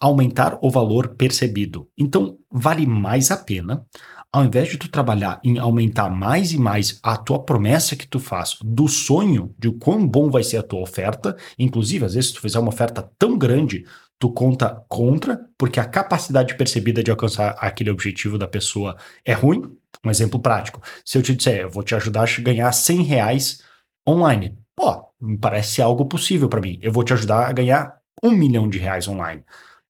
aumentar 0.00 0.58
o 0.62 0.70
valor 0.70 1.08
percebido. 1.08 1.88
Então, 1.96 2.38
vale 2.50 2.86
mais 2.86 3.30
a 3.30 3.36
pena 3.36 3.86
ao 4.32 4.44
invés 4.44 4.68
de 4.68 4.78
tu 4.78 4.88
trabalhar 4.88 5.40
em 5.42 5.58
aumentar 5.58 6.08
mais 6.08 6.52
e 6.52 6.58
mais 6.58 7.00
a 7.02 7.16
tua 7.16 7.42
promessa 7.42 7.96
que 7.96 8.06
tu 8.06 8.20
faz 8.20 8.56
do 8.62 8.86
sonho 8.86 9.54
de 9.58 9.70
quão 9.72 10.06
bom 10.06 10.30
vai 10.30 10.42
ser 10.44 10.58
a 10.58 10.62
tua 10.62 10.80
oferta, 10.80 11.36
inclusive 11.58 12.04
às 12.04 12.14
vezes 12.14 12.30
se 12.30 12.36
tu 12.36 12.40
fizer 12.40 12.58
uma 12.58 12.68
oferta 12.68 13.10
tão 13.18 13.36
grande, 13.36 13.84
tu 14.18 14.30
conta 14.30 14.84
contra, 14.88 15.40
porque 15.58 15.80
a 15.80 15.84
capacidade 15.84 16.54
percebida 16.54 17.02
de 17.02 17.10
alcançar 17.10 17.56
aquele 17.58 17.90
objetivo 17.90 18.38
da 18.38 18.46
pessoa 18.46 18.96
é 19.24 19.32
ruim. 19.32 19.62
Um 20.04 20.10
exemplo 20.10 20.38
prático, 20.40 20.80
se 21.04 21.18
eu 21.18 21.22
te 21.22 21.34
disser, 21.34 21.62
eu 21.62 21.70
vou 21.70 21.82
te 21.82 21.94
ajudar 21.94 22.22
a 22.22 22.40
ganhar 22.40 22.70
100 22.70 23.02
reais 23.02 23.62
online, 24.08 24.56
pô, 24.76 25.04
parece 25.40 25.82
algo 25.82 26.06
possível 26.06 26.48
para 26.48 26.60
mim, 26.60 26.78
eu 26.80 26.92
vou 26.92 27.02
te 27.02 27.12
ajudar 27.12 27.48
a 27.48 27.52
ganhar 27.52 27.96
um 28.22 28.30
milhão 28.30 28.68
de 28.68 28.78
reais 28.78 29.08
online. 29.08 29.42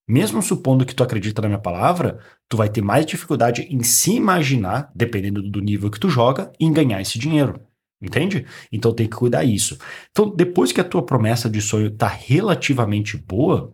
Mesmo 0.08 0.42
supondo 0.42 0.84
que 0.84 0.94
tu 0.94 1.04
acredita 1.04 1.42
na 1.42 1.48
minha 1.48 1.60
palavra, 1.60 2.18
tu 2.50 2.56
vai 2.56 2.68
ter 2.68 2.82
mais 2.82 3.06
dificuldade 3.06 3.62
em 3.70 3.82
se 3.84 4.12
imaginar, 4.12 4.90
dependendo 4.92 5.40
do 5.40 5.60
nível 5.60 5.88
que 5.88 6.00
tu 6.00 6.10
joga, 6.10 6.52
em 6.58 6.72
ganhar 6.72 7.00
esse 7.00 7.16
dinheiro. 7.16 7.60
Entende? 8.02 8.44
Então 8.72 8.92
tem 8.92 9.06
que 9.06 9.16
cuidar 9.16 9.44
isso. 9.44 9.78
Então, 10.10 10.34
depois 10.34 10.72
que 10.72 10.80
a 10.80 10.84
tua 10.84 11.02
promessa 11.02 11.48
de 11.48 11.60
sonho 11.60 11.90
tá 11.90 12.08
relativamente 12.08 13.16
boa, 13.16 13.72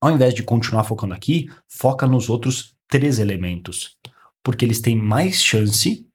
ao 0.00 0.12
invés 0.12 0.32
de 0.32 0.42
continuar 0.42 0.84
focando 0.84 1.14
aqui, 1.14 1.50
foca 1.66 2.06
nos 2.06 2.30
outros 2.30 2.76
três 2.86 3.18
elementos. 3.18 3.96
Porque 4.44 4.64
eles 4.64 4.80
têm 4.80 4.96
mais 4.96 5.42
chance 5.42 6.06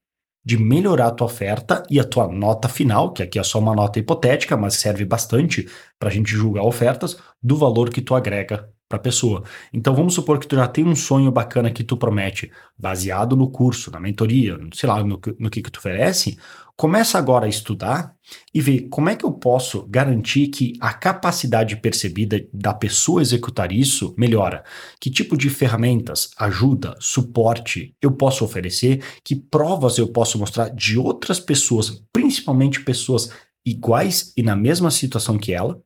de 0.44 0.56
melhorar 0.56 1.08
a 1.08 1.10
tua 1.10 1.26
oferta 1.26 1.82
e 1.90 2.00
a 2.00 2.04
tua 2.04 2.28
nota 2.28 2.68
final, 2.68 3.12
que 3.12 3.22
aqui 3.22 3.38
é 3.38 3.42
só 3.42 3.58
uma 3.58 3.74
nota 3.74 3.98
hipotética, 3.98 4.56
mas 4.56 4.74
serve 4.74 5.04
bastante 5.04 5.68
para 5.98 6.08
a 6.08 6.12
gente 6.12 6.30
julgar 6.30 6.62
ofertas, 6.62 7.18
do 7.42 7.56
valor 7.56 7.90
que 7.90 8.00
tu 8.00 8.14
agrega 8.14 8.72
para 8.88 8.98
a 8.98 9.00
pessoa. 9.02 9.42
Então 9.72 9.94
vamos 9.94 10.14
supor 10.14 10.38
que 10.38 10.46
tu 10.46 10.56
já 10.56 10.68
tem 10.68 10.84
um 10.84 10.94
sonho 10.94 11.30
bacana 11.30 11.70
que 11.70 11.82
tu 11.82 11.96
promete, 11.96 12.50
baseado 12.78 13.36
no 13.36 13.50
curso, 13.50 13.90
na 13.90 13.98
mentoria, 13.98 14.58
sei 14.72 14.88
lá, 14.88 15.02
no, 15.02 15.20
no 15.38 15.50
que, 15.50 15.62
que 15.62 15.70
tu 15.70 15.78
oferece. 15.78 16.38
Começa 16.76 17.18
agora 17.18 17.46
a 17.46 17.48
estudar 17.48 18.14
e 18.52 18.60
ver 18.60 18.88
como 18.90 19.08
é 19.08 19.16
que 19.16 19.24
eu 19.24 19.32
posso 19.32 19.86
garantir 19.88 20.48
que 20.48 20.74
a 20.78 20.92
capacidade 20.92 21.74
percebida 21.76 22.46
da 22.52 22.74
pessoa 22.74 23.22
executar 23.22 23.72
isso 23.72 24.14
melhora. 24.16 24.62
Que 25.00 25.10
tipo 25.10 25.36
de 25.36 25.48
ferramentas, 25.48 26.30
ajuda, 26.36 26.94
suporte 27.00 27.96
eu 28.00 28.12
posso 28.12 28.44
oferecer, 28.44 29.02
que 29.24 29.34
provas 29.34 29.96
eu 29.96 30.08
posso 30.08 30.38
mostrar 30.38 30.68
de 30.68 30.98
outras 30.98 31.40
pessoas, 31.40 32.02
principalmente 32.12 32.84
pessoas 32.84 33.30
iguais 33.64 34.32
e 34.36 34.42
na 34.42 34.54
mesma 34.54 34.90
situação 34.90 35.38
que 35.38 35.52
ela, 35.52 35.80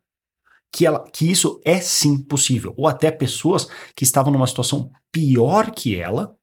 que, 0.73 0.87
ela, 0.87 1.05
que 1.13 1.31
isso 1.31 1.61
é 1.65 1.81
sim 1.81 2.19
possível, 2.19 2.75
ou 2.77 2.87
até 2.87 3.11
pessoas 3.11 3.69
que 3.95 4.05
estavam 4.05 4.33
numa 4.33 4.47
situação 4.47 4.91
pior 5.13 5.71
que 5.71 5.97
ela 5.97 6.37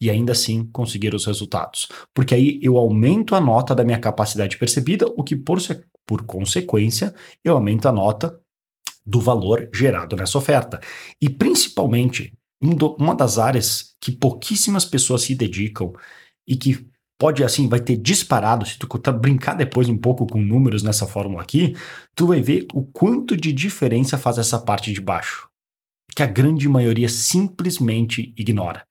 e 0.00 0.10
ainda 0.10 0.32
assim 0.32 0.64
conseguiram 0.72 1.16
os 1.16 1.24
resultados. 1.24 1.88
Porque 2.14 2.34
aí 2.34 2.58
eu 2.62 2.76
aumento 2.76 3.34
a 3.34 3.40
nota 3.40 3.74
da 3.74 3.84
minha 3.84 3.98
capacidade 3.98 4.58
percebida, 4.58 5.06
o 5.06 5.22
que 5.22 5.36
por, 5.36 5.58
por 6.06 6.24
consequência 6.24 7.14
eu 7.42 7.54
aumento 7.54 7.88
a 7.88 7.92
nota 7.92 8.38
do 9.04 9.20
valor 9.20 9.70
gerado 9.72 10.16
nessa 10.16 10.36
oferta. 10.36 10.80
E 11.20 11.28
principalmente, 11.30 12.32
uma 12.60 13.14
das 13.14 13.38
áreas 13.38 13.94
que 14.00 14.10
pouquíssimas 14.12 14.84
pessoas 14.84 15.22
se 15.22 15.34
dedicam 15.34 15.92
e 16.46 16.56
que 16.56 16.86
pode 17.18 17.42
assim, 17.42 17.68
vai 17.68 17.80
ter 17.80 17.96
disparado, 17.96 18.66
se 18.66 18.78
tu 18.78 18.88
brincar 19.12 19.54
depois 19.54 19.88
um 19.88 19.96
pouco 19.96 20.26
com 20.26 20.40
números 20.40 20.82
nessa 20.82 21.06
fórmula 21.06 21.42
aqui, 21.42 21.74
tu 22.14 22.26
vai 22.26 22.40
ver 22.40 22.66
o 22.74 22.82
quanto 22.84 23.36
de 23.36 23.52
diferença 23.52 24.18
faz 24.18 24.38
essa 24.38 24.58
parte 24.58 24.92
de 24.92 25.00
baixo, 25.00 25.48
que 26.14 26.22
a 26.22 26.26
grande 26.26 26.68
maioria 26.68 27.08
simplesmente 27.08 28.34
ignora. 28.36 28.86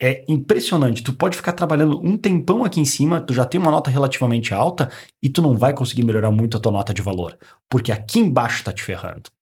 É 0.00 0.24
impressionante, 0.28 1.04
tu 1.04 1.12
pode 1.12 1.36
ficar 1.36 1.52
trabalhando 1.52 2.00
um 2.04 2.16
tempão 2.16 2.64
aqui 2.64 2.80
em 2.80 2.84
cima, 2.84 3.20
tu 3.20 3.32
já 3.32 3.44
tem 3.44 3.60
uma 3.60 3.70
nota 3.70 3.90
relativamente 3.90 4.52
alta 4.52 4.90
e 5.22 5.28
tu 5.28 5.40
não 5.40 5.56
vai 5.56 5.72
conseguir 5.72 6.04
melhorar 6.04 6.32
muito 6.32 6.56
a 6.56 6.60
tua 6.60 6.72
nota 6.72 6.92
de 6.92 7.00
valor, 7.00 7.38
porque 7.70 7.92
aqui 7.92 8.18
embaixo 8.18 8.64
tá 8.64 8.72
te 8.72 8.82
ferrando. 8.82 9.33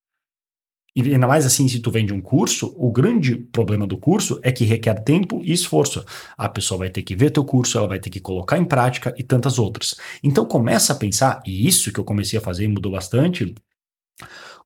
E 0.95 1.01
ainda 1.01 1.27
mais 1.27 1.47
assim, 1.47 1.67
se 1.69 1.81
tu 1.81 1.91
vende 1.91 2.13
um 2.13 2.21
curso, 2.21 2.75
o 2.77 2.93
grande 2.93 3.35
problema 3.35 3.87
do 3.87 3.97
curso 3.97 4.39
é 4.43 4.53
que 4.53 4.65
requer 4.65 5.03
tempo 5.03 5.41
e 5.43 5.53
esforço. 5.53 6.05
A 6.37 6.49
pessoa 6.49 6.79
vai 6.79 6.91
ter 6.91 7.03
que 7.03 7.17
ver 7.17 7.31
teu 7.31 7.45
curso, 7.45 7.79
ela 7.79 7.89
vai 7.89 7.99
ter 7.99 8.11
que 8.11 8.21
colocar 8.21 8.59
em 8.59 8.65
prática 8.65 9.15
e 9.17 9.23
tantas 9.23 9.59
outras. 9.59 9.95
Então 10.23 10.45
começa 10.45 10.93
a 10.93 10.97
pensar, 10.97 11.43
e 11.47 11.67
isso 11.67 11.91
que 11.91 11.99
eu 11.99 12.05
comecei 12.05 12.39
a 12.39 12.43
fazer 12.43 12.69
mudou 12.69 12.93
bastante, 12.93 13.55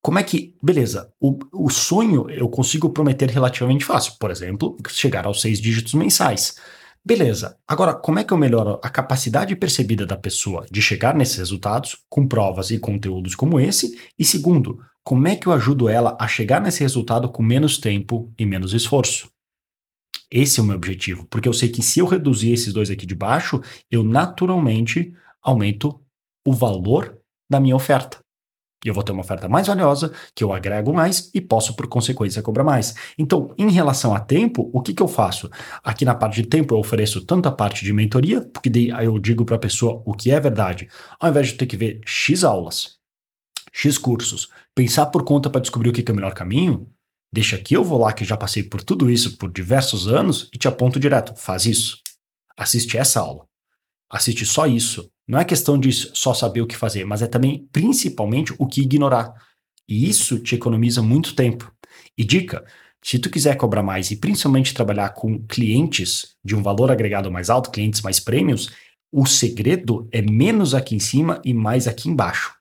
como 0.03 0.19
é 0.19 0.23
que, 0.23 0.55
beleza, 0.63 1.13
o, 1.21 1.39
o 1.53 1.71
sonho 1.71 2.31
eu 2.31 2.49
consigo 2.49 2.91
prometer 2.91 3.31
relativamente 3.31 3.85
fácil. 3.85 4.15
Por 4.19 4.31
exemplo, 4.31 4.77
chegar 4.89 5.27
aos 5.27 5.41
seis 5.41 5.61
dígitos 5.61 5.95
mensais. 5.95 6.57
Beleza. 7.05 7.57
Agora, 7.69 7.95
como 7.95 8.19
é 8.19 8.25
que 8.25 8.33
eu 8.33 8.37
melhoro 8.37 8.81
a 8.83 8.91
capacidade 8.91 9.55
percebida 9.55 10.05
da 10.05 10.17
pessoa 10.17 10.67
de 10.71 10.83
chegar 10.83 11.15
nesses 11.15 11.37
resultados 11.37 11.99
com 12.09 12.27
provas 12.27 12.71
e 12.73 12.81
conteúdos 12.81 13.37
como 13.37 13.61
esse? 13.61 13.97
E 14.19 14.25
segundo, 14.25 14.81
como 15.07 15.29
é 15.29 15.37
que 15.37 15.47
eu 15.47 15.53
ajudo 15.53 15.89
ela 15.89 16.17
a 16.21 16.27
chegar 16.27 16.61
nesse 16.61 16.81
resultado 16.81 17.29
com 17.29 17.41
menos 17.41 17.79
tempo 17.79 18.29
e 18.37 18.45
menos 18.45 18.75
esforço? 18.75 19.31
Esse 20.29 20.59
é 20.59 20.63
o 20.65 20.67
meu 20.67 20.75
objetivo, 20.75 21.25
porque 21.31 21.49
eu 21.49 21.53
sei 21.53 21.69
que 21.69 21.81
se 21.81 22.01
eu 22.01 22.07
reduzir 22.07 22.51
esses 22.51 22.73
dois 22.73 22.91
aqui 22.91 23.07
de 23.07 23.15
baixo, 23.15 23.63
eu 23.89 24.03
naturalmente 24.03 25.15
aumento 25.41 26.01
o 26.45 26.53
valor 26.53 27.17
da 27.49 27.61
minha 27.61 27.77
oferta. 27.77 28.19
E 28.85 28.89
eu 28.89 28.95
vou 28.95 29.05
ter 29.05 29.13
uma 29.13 29.21
oferta 29.21 29.49
mais 29.49 29.69
valiosa, 29.69 30.13
que 30.35 30.43
eu 30.43 30.53
agrego 30.53 30.93
mais 30.93 31.31
e 31.33 31.41
posso, 31.41 31.77
por 31.77 31.87
consequência, 31.87 32.43
cobrar 32.43 32.65
mais. 32.65 32.97
Então, 33.17 33.55
em 33.57 33.71
relação 33.71 34.13
a 34.13 34.19
tempo, 34.19 34.69
o 34.73 34.83
que, 34.83 34.93
que 34.93 35.03
eu 35.03 35.09
faço? 35.09 35.49
Aqui 35.85 36.05
na 36.05 36.17
parte 36.17 36.43
de 36.43 36.49
tempo, 36.49 36.75
eu 36.75 36.81
ofereço 36.81 37.25
tanto 37.25 37.49
a 37.49 37.53
parte 37.53 37.85
de 37.85 37.93
mentoria, 37.93 38.41
porque 38.41 38.69
daí 38.69 38.89
eu 39.05 39.21
digo 39.21 39.45
para 39.45 39.55
a 39.55 39.61
pessoa 39.61 40.03
o 40.05 40.13
que 40.13 40.33
é 40.33 40.41
verdade, 40.41 40.89
ao 41.21 41.31
invés 41.31 41.47
de 41.47 41.55
ter 41.55 41.67
que 41.67 41.77
ver 41.77 42.01
X 42.05 42.43
aulas, 42.43 42.96
X 43.79 43.99
cursos, 43.99 44.49
pensar 44.75 45.05
por 45.07 45.23
conta 45.23 45.51
para 45.51 45.61
descobrir 45.61 45.91
o 45.91 45.93
que, 45.93 46.03
é 46.09 46.11
o 46.11 46.17
melhor 46.17 46.33
caminho, 46.33 46.91
deixa 47.31 47.59
que 47.59 47.77
eu 47.77 47.85
vou 47.85 47.99
lá, 47.99 48.11
que 48.11 48.25
já 48.25 48.35
passei 48.35 48.63
por 48.63 48.83
tudo 48.83 49.11
isso 49.11 49.37
por 49.37 49.53
diversos 49.53 50.09
anos, 50.09 50.49
e 50.51 50.57
te 50.57 50.67
aponto 50.67 50.99
direto: 50.99 51.35
faz 51.37 51.67
isso. 51.67 51.99
Assiste 52.57 52.97
essa 52.97 53.21
aula. 53.21 53.45
Assiste 54.11 54.47
só 54.47 54.67
isso. 54.67 55.11
Não 55.29 55.39
é 55.39 55.45
questão 55.45 55.79
de 55.79 55.93
só 55.93 56.33
saber 56.33 56.63
o 56.63 56.67
que 56.67 56.75
fazer, 56.75 57.05
mas 57.05 57.21
é 57.21 57.27
também, 57.27 57.69
principalmente, 57.71 58.55
o 58.59 58.67
que 58.67 58.81
ignorar. 58.81 59.35
E 59.87 60.09
isso 60.09 60.39
te 60.39 60.55
economiza 60.55 61.03
muito 61.03 61.35
tempo. 61.35 61.71
E 62.17 62.25
dica: 62.25 62.65
se 63.05 63.19
tu 63.19 63.29
quiser 63.29 63.59
cobrar 63.59 63.83
mais 63.83 64.11
e 64.11 64.17
principalmente 64.17 64.73
trabalhar 64.73 65.11
com 65.11 65.39
clientes 65.47 66.35
de 66.43 66.57
um 66.57 66.63
valor 66.63 66.91
agregado 66.91 67.31
mais 67.31 67.51
alto, 67.51 67.71
clientes 67.71 68.01
mais 68.01 68.19
prêmios, 68.21 68.71
o 69.13 69.27
segredo 69.27 70.09
é 70.11 70.23
menos 70.23 70.75
aqui 70.75 70.97
em 70.97 70.99
cima 70.99 71.43
e 71.45 71.53
mais 71.53 71.87
aqui 71.87 72.09
embaixo. 72.09 72.56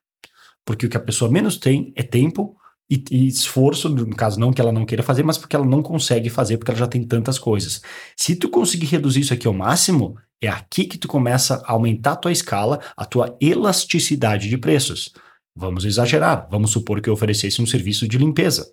Porque 0.66 0.84
o 0.84 0.90
que 0.90 0.96
a 0.96 1.00
pessoa 1.00 1.30
menos 1.30 1.56
tem 1.56 1.92
é 1.94 2.02
tempo 2.02 2.56
e, 2.90 3.02
e, 3.10 3.28
esforço, 3.28 3.88
no 3.88 4.14
caso 4.14 4.38
não 4.38 4.52
que 4.52 4.60
ela 4.60 4.72
não 4.72 4.84
queira 4.84 5.02
fazer, 5.02 5.22
mas 5.22 5.38
porque 5.38 5.56
ela 5.56 5.64
não 5.64 5.82
consegue 5.82 6.28
fazer, 6.28 6.58
porque 6.58 6.72
ela 6.72 6.80
já 6.80 6.86
tem 6.88 7.04
tantas 7.04 7.38
coisas. 7.38 7.80
Se 8.16 8.34
tu 8.34 8.48
conseguir 8.48 8.86
reduzir 8.86 9.20
isso 9.20 9.32
aqui 9.32 9.46
ao 9.46 9.54
máximo, 9.54 10.18
é 10.40 10.48
aqui 10.48 10.84
que 10.84 10.98
tu 10.98 11.08
começa 11.08 11.62
a 11.64 11.72
aumentar 11.72 12.12
a 12.12 12.16
tua 12.16 12.32
escala, 12.32 12.80
a 12.96 13.04
tua 13.04 13.36
elasticidade 13.40 14.48
de 14.48 14.58
preços. 14.58 15.12
Vamos 15.54 15.84
exagerar, 15.84 16.48
vamos 16.50 16.70
supor 16.70 17.00
que 17.00 17.08
eu 17.08 17.14
oferecesse 17.14 17.62
um 17.62 17.66
serviço 17.66 18.06
de 18.06 18.18
limpeza. 18.18 18.70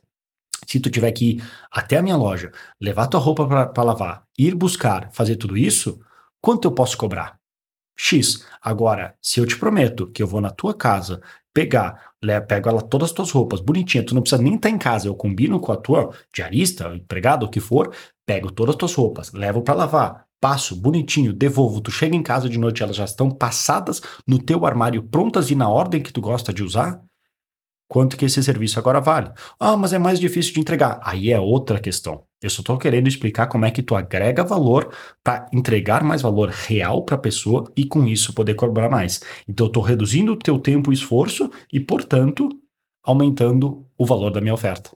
Se 0.67 0.79
tu 0.79 0.89
tiver 0.89 1.11
que 1.11 1.31
ir 1.31 1.43
até 1.71 1.97
a 1.97 2.01
minha 2.01 2.17
loja, 2.17 2.51
levar 2.81 3.07
tua 3.07 3.19
roupa 3.19 3.67
para 3.67 3.83
lavar, 3.83 4.23
ir 4.37 4.55
buscar, 4.55 5.09
fazer 5.11 5.35
tudo 5.35 5.57
isso, 5.57 5.99
quanto 6.41 6.67
eu 6.67 6.71
posso 6.71 6.97
cobrar? 6.97 7.37
X. 7.95 8.45
Agora, 8.61 9.15
se 9.21 9.39
eu 9.39 9.45
te 9.45 9.57
prometo 9.57 10.07
que 10.07 10.21
eu 10.21 10.27
vou 10.27 10.41
na 10.41 10.49
tua 10.49 10.73
casa 10.73 11.21
pegar, 11.53 12.13
pego 12.47 12.69
ela 12.69 12.81
todas 12.81 13.09
as 13.09 13.13
tuas 13.13 13.31
roupas, 13.31 13.59
bonitinha, 13.59 14.05
tu 14.05 14.15
não 14.15 14.21
precisa 14.21 14.41
nem 14.41 14.55
estar 14.55 14.69
tá 14.69 14.75
em 14.75 14.77
casa, 14.77 15.07
eu 15.07 15.15
combino 15.15 15.59
com 15.59 15.71
a 15.71 15.77
tua 15.77 16.11
diarista, 16.33 16.93
empregado, 16.95 17.45
o 17.45 17.49
que 17.49 17.59
for, 17.59 17.93
pego 18.25 18.51
todas 18.51 18.73
as 18.73 18.79
tuas 18.79 18.95
roupas, 18.95 19.31
levo 19.33 19.61
para 19.61 19.75
lavar, 19.75 20.25
passo 20.41 20.75
bonitinho, 20.75 21.31
devolvo, 21.31 21.79
tu 21.79 21.91
chega 21.91 22.15
em 22.15 22.23
casa 22.23 22.49
de 22.49 22.57
noite, 22.57 22.81
elas 22.81 22.95
já 22.95 23.05
estão 23.05 23.29
passadas 23.29 24.01
no 24.27 24.39
teu 24.39 24.65
armário, 24.65 25.03
prontas 25.03 25.51
e 25.51 25.55
na 25.55 25.69
ordem 25.69 26.01
que 26.01 26.11
tu 26.11 26.21
gosta 26.21 26.51
de 26.51 26.63
usar? 26.63 27.01
Quanto 27.87 28.17
que 28.17 28.25
esse 28.25 28.41
serviço 28.41 28.79
agora 28.79 28.99
vale? 28.99 29.31
Ah, 29.59 29.77
mas 29.77 29.93
é 29.93 29.99
mais 29.99 30.19
difícil 30.19 30.53
de 30.53 30.59
entregar. 30.59 30.99
Aí 31.03 31.31
é 31.31 31.39
outra 31.39 31.79
questão. 31.79 32.23
Eu 32.43 32.49
só 32.49 32.61
estou 32.61 32.77
querendo 32.77 33.07
explicar 33.07 33.47
como 33.47 33.65
é 33.65 33.71
que 33.71 33.81
tu 33.81 33.95
agrega 33.95 34.43
valor 34.43 34.93
para 35.23 35.47
entregar 35.53 36.03
mais 36.03 36.21
valor 36.21 36.49
real 36.49 37.03
para 37.03 37.15
a 37.15 37.17
pessoa 37.17 37.71
e 37.75 37.85
com 37.85 38.05
isso 38.05 38.33
poder 38.33 38.55
cobrar 38.55 38.89
mais. 38.89 39.21
Então 39.47 39.65
eu 39.65 39.69
estou 39.69 39.81
reduzindo 39.81 40.33
o 40.33 40.37
teu 40.37 40.59
tempo 40.59 40.91
e 40.91 40.93
esforço 40.93 41.49
e, 41.71 41.79
portanto, 41.79 42.49
aumentando 43.01 43.87
o 43.97 44.05
valor 44.05 44.29
da 44.29 44.41
minha 44.41 44.53
oferta. 44.53 44.91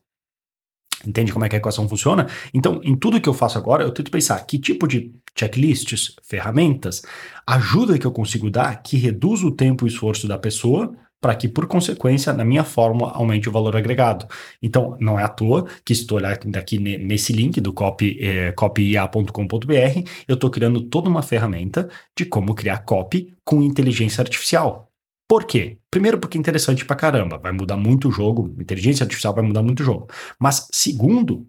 Entende 1.06 1.32
como 1.32 1.46
é 1.46 1.50
que 1.50 1.56
a 1.56 1.60
equação 1.60 1.88
funciona? 1.88 2.28
Então, 2.54 2.82
em 2.84 2.96
tudo 2.96 3.22
que 3.22 3.30
eu 3.30 3.34
faço 3.34 3.58
agora, 3.58 3.84
eu 3.84 3.92
tento 3.92 4.12
pensar 4.12 4.44
que 4.46 4.60
tipo 4.60 4.88
de 4.88 5.14
checklists, 5.38 6.16
ferramentas, 6.24 7.04
ajuda 7.46 7.98
que 7.98 8.06
eu 8.06 8.12
consigo 8.12 8.50
dar 8.50 8.82
que 8.82 8.98
reduz 8.98 9.44
o 9.44 9.52
tempo 9.52 9.86
e 9.86 9.90
esforço 9.90 10.28
da 10.28 10.38
pessoa 10.38 10.94
para 11.20 11.36
que, 11.36 11.48
por 11.48 11.68
consequência, 11.68 12.34
na 12.34 12.46
minha 12.46 12.64
fórmula 12.64 13.12
aumente 13.12 13.50
o 13.50 13.52
valor 13.52 13.76
agregado. 13.76 14.28
Então, 14.62 14.96
não 15.00 15.20
é 15.20 15.24
à 15.24 15.28
toa 15.28 15.68
que 15.84 15.94
estou 15.94 16.18
olhando 16.18 16.56
aqui 16.58 16.78
nesse 16.80 17.34
link 17.34 17.60
do 17.60 17.74
copy, 17.74 18.18
eh, 18.22 18.52
copya.com.br, 18.54 20.10
eu 20.28 20.36
estou 20.36 20.50
criando 20.50 20.82
toda 20.82 21.10
uma 21.10 21.22
ferramenta 21.22 21.90
de 22.16 22.26
como 22.26 22.54
criar 22.54 22.80
copy 22.80 23.34
com 23.44 23.62
inteligência 23.62 24.22
artificial. 24.22 24.92
Por 25.28 25.46
quê? 25.46 25.78
Primeiro, 25.92 26.20
porque 26.20 26.38
é 26.38 26.40
interessante 26.40 26.86
pra 26.86 26.96
caramba, 26.96 27.38
vai 27.38 27.52
mudar 27.52 27.76
muito 27.76 28.08
o 28.08 28.12
jogo, 28.12 28.56
inteligência 28.60 29.04
artificial 29.04 29.34
vai 29.34 29.44
mudar 29.44 29.62
muito 29.62 29.82
o 29.82 29.84
jogo. 29.84 30.08
Mas, 30.40 30.68
segundo, 30.72 31.46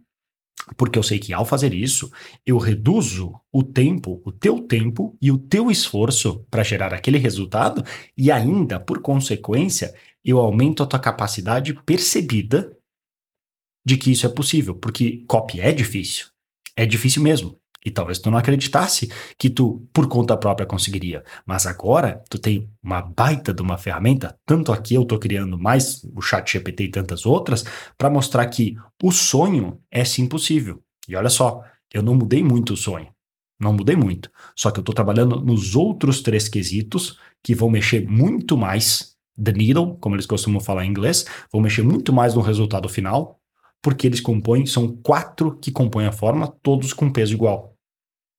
porque 0.77 0.99
eu 0.99 1.03
sei 1.03 1.19
que 1.19 1.33
ao 1.33 1.45
fazer 1.45 1.73
isso, 1.75 2.11
eu 2.47 2.59
reduzo 2.59 3.35
o 3.53 3.63
tempo, 3.63 4.21
o 4.25 4.33
teu 4.33 4.61
tempo 4.61 5.17
e 5.21 5.31
o 5.31 5.39
teu 5.39 5.71
esforço 5.71 6.45
para 6.51 6.63
gerar 6.63 6.95
aquele 6.95 7.19
resultado, 7.19 7.85
e 8.17 8.31
ainda, 8.31 8.79
por 8.79 9.01
consequência, 9.01 9.95
eu 10.25 10.39
aumento 10.39 10.83
a 10.83 10.87
tua 10.87 10.99
capacidade 10.99 11.75
percebida 11.85 12.77
de 13.85 13.97
que 13.97 14.13
isso 14.13 14.27
é 14.27 14.29
possível, 14.29 14.75
porque 14.75 15.25
copy 15.27 15.61
é 15.61 15.73
difícil. 15.73 16.27
É 16.77 16.85
difícil 16.85 17.23
mesmo. 17.23 17.58
E 17.85 17.91
talvez 17.91 18.19
tu 18.19 18.31
não 18.31 18.39
acreditasse 18.39 19.11
que 19.39 19.49
tu, 19.49 19.87
por 19.93 20.09
conta 20.09 20.37
própria, 20.37 20.67
conseguiria. 20.67 21.23
Mas 21.47 21.67
agora, 21.67 22.23
tu 22.29 22.39
tem 22.39 22.69
uma 22.83 23.01
baita 23.01 23.53
de 23.53 23.63
uma 23.63 23.79
ferramenta, 23.79 24.37
tanto 24.45 24.73
aqui 24.73 24.95
eu 24.95 25.03
estou 25.03 25.19
criando 25.19 25.59
mais 25.59 26.05
o 26.15 26.21
chat 26.21 26.53
GPT 26.53 26.85
e 26.85 26.91
tantas 26.91 27.25
outras, 27.25 27.65
para 27.97 28.11
mostrar 28.11 28.47
que 28.47 28.77
o 29.03 29.13
sonho 29.13 29.81
é 29.91 30.05
sim 30.05 30.27
possível. 30.27 30.83
E 31.09 31.15
olha 31.15 31.31
só, 31.31 31.63
eu 31.93 32.03
não 32.03 32.15
mudei 32.15 32.43
muito 32.43 32.75
o 32.75 32.77
sonho. 32.77 33.09
Não 33.61 33.73
mudei 33.73 33.97
muito. 33.97 34.31
Só 34.55 34.71
que 34.71 34.79
eu 34.79 34.83
estou 34.83 34.95
trabalhando 34.95 35.41
nos 35.41 35.75
outros 35.75 36.21
três 36.21 36.49
quesitos 36.49 37.19
que 37.43 37.55
vão 37.55 37.71
mexer 37.71 38.09
muito 38.09 38.57
mais 38.57 39.17
the 39.43 39.53
needle, 39.53 39.97
como 40.01 40.17
eles 40.17 40.27
costumam 40.27 40.61
falar 40.61 40.85
em 40.85 40.91
inglês, 40.91 41.25
vão 41.53 41.61
mexer 41.61 41.83
muito 41.83 42.13
mais 42.13 42.35
no 42.35 42.41
resultado 42.41 42.89
final, 42.89 43.38
porque 43.83 44.07
eles 44.07 44.21
compõem, 44.21 44.67
são 44.67 44.97
quatro 44.97 45.57
que 45.59 45.71
compõem 45.71 46.07
a 46.07 46.13
forma, 46.13 46.49
todos 46.63 46.93
com 46.93 47.11
peso 47.11 47.33
igual. 47.33 47.75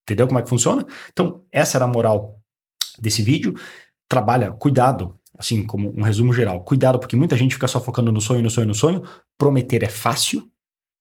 Entendeu 0.03 0.27
como 0.27 0.39
é 0.39 0.41
que 0.41 0.49
funciona? 0.49 0.85
Então, 1.11 1.43
essa 1.51 1.77
era 1.77 1.85
a 1.85 1.87
moral 1.87 2.39
desse 2.99 3.21
vídeo. 3.21 3.53
Trabalha, 4.07 4.51
cuidado, 4.51 5.15
assim 5.37 5.65
como 5.65 5.93
um 5.97 6.01
resumo 6.01 6.33
geral. 6.33 6.63
Cuidado, 6.63 6.99
porque 6.99 7.15
muita 7.15 7.37
gente 7.37 7.53
fica 7.53 7.67
só 7.67 7.79
focando 7.79 8.11
no 8.11 8.19
sonho, 8.19 8.41
no 8.41 8.49
sonho, 8.49 8.67
no 8.67 8.75
sonho. 8.75 9.03
Prometer 9.37 9.83
é 9.83 9.89
fácil, 9.89 10.49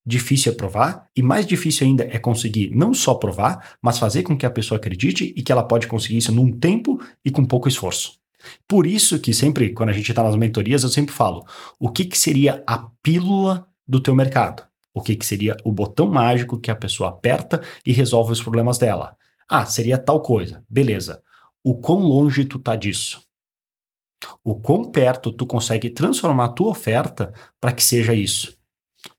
difícil 0.05 0.53
é 0.53 0.55
provar, 0.55 1.07
e 1.15 1.21
mais 1.21 1.45
difícil 1.45 1.87
ainda 1.87 2.03
é 2.03 2.17
conseguir 2.17 2.71
não 2.73 2.93
só 2.93 3.15
provar, 3.15 3.77
mas 3.81 3.99
fazer 3.99 4.23
com 4.23 4.37
que 4.37 4.45
a 4.45 4.51
pessoa 4.51 4.77
acredite 4.77 5.33
e 5.35 5.41
que 5.41 5.51
ela 5.51 5.63
pode 5.63 5.87
conseguir 5.87 6.17
isso 6.17 6.31
num 6.31 6.51
tempo 6.51 7.01
e 7.25 7.31
com 7.31 7.43
pouco 7.43 7.67
esforço. 7.67 8.19
Por 8.67 8.87
isso 8.87 9.19
que 9.19 9.33
sempre, 9.33 9.73
quando 9.73 9.89
a 9.89 9.93
gente 9.93 10.09
está 10.09 10.23
nas 10.23 10.35
mentorias, 10.35 10.83
eu 10.83 10.89
sempre 10.89 11.13
falo, 11.13 11.45
o 11.77 11.89
que, 11.89 12.05
que 12.05 12.17
seria 12.17 12.63
a 12.65 12.77
pílula 13.03 13.67
do 13.89 13.99
teu 13.99 14.15
mercado. 14.15 14.63
O 14.93 15.01
que, 15.01 15.15
que 15.15 15.25
seria 15.25 15.57
o 15.63 15.71
botão 15.71 16.07
mágico 16.07 16.59
que 16.59 16.69
a 16.69 16.75
pessoa 16.75 17.09
aperta 17.09 17.61
e 17.85 17.91
resolve 17.91 18.31
os 18.31 18.41
problemas 18.41 18.77
dela? 18.77 19.17
Ah, 19.47 19.65
seria 19.65 19.97
tal 19.97 20.21
coisa. 20.21 20.63
Beleza. 20.69 21.23
O 21.63 21.75
quão 21.75 21.99
longe 21.99 22.45
tu 22.45 22.59
tá 22.59 22.75
disso? 22.75 23.21
O 24.43 24.55
quão 24.55 24.85
perto 24.85 25.31
tu 25.31 25.45
consegue 25.45 25.89
transformar 25.89 26.45
a 26.45 26.49
tua 26.49 26.69
oferta 26.69 27.33
para 27.59 27.71
que 27.71 27.83
seja 27.83 28.13
isso? 28.13 28.57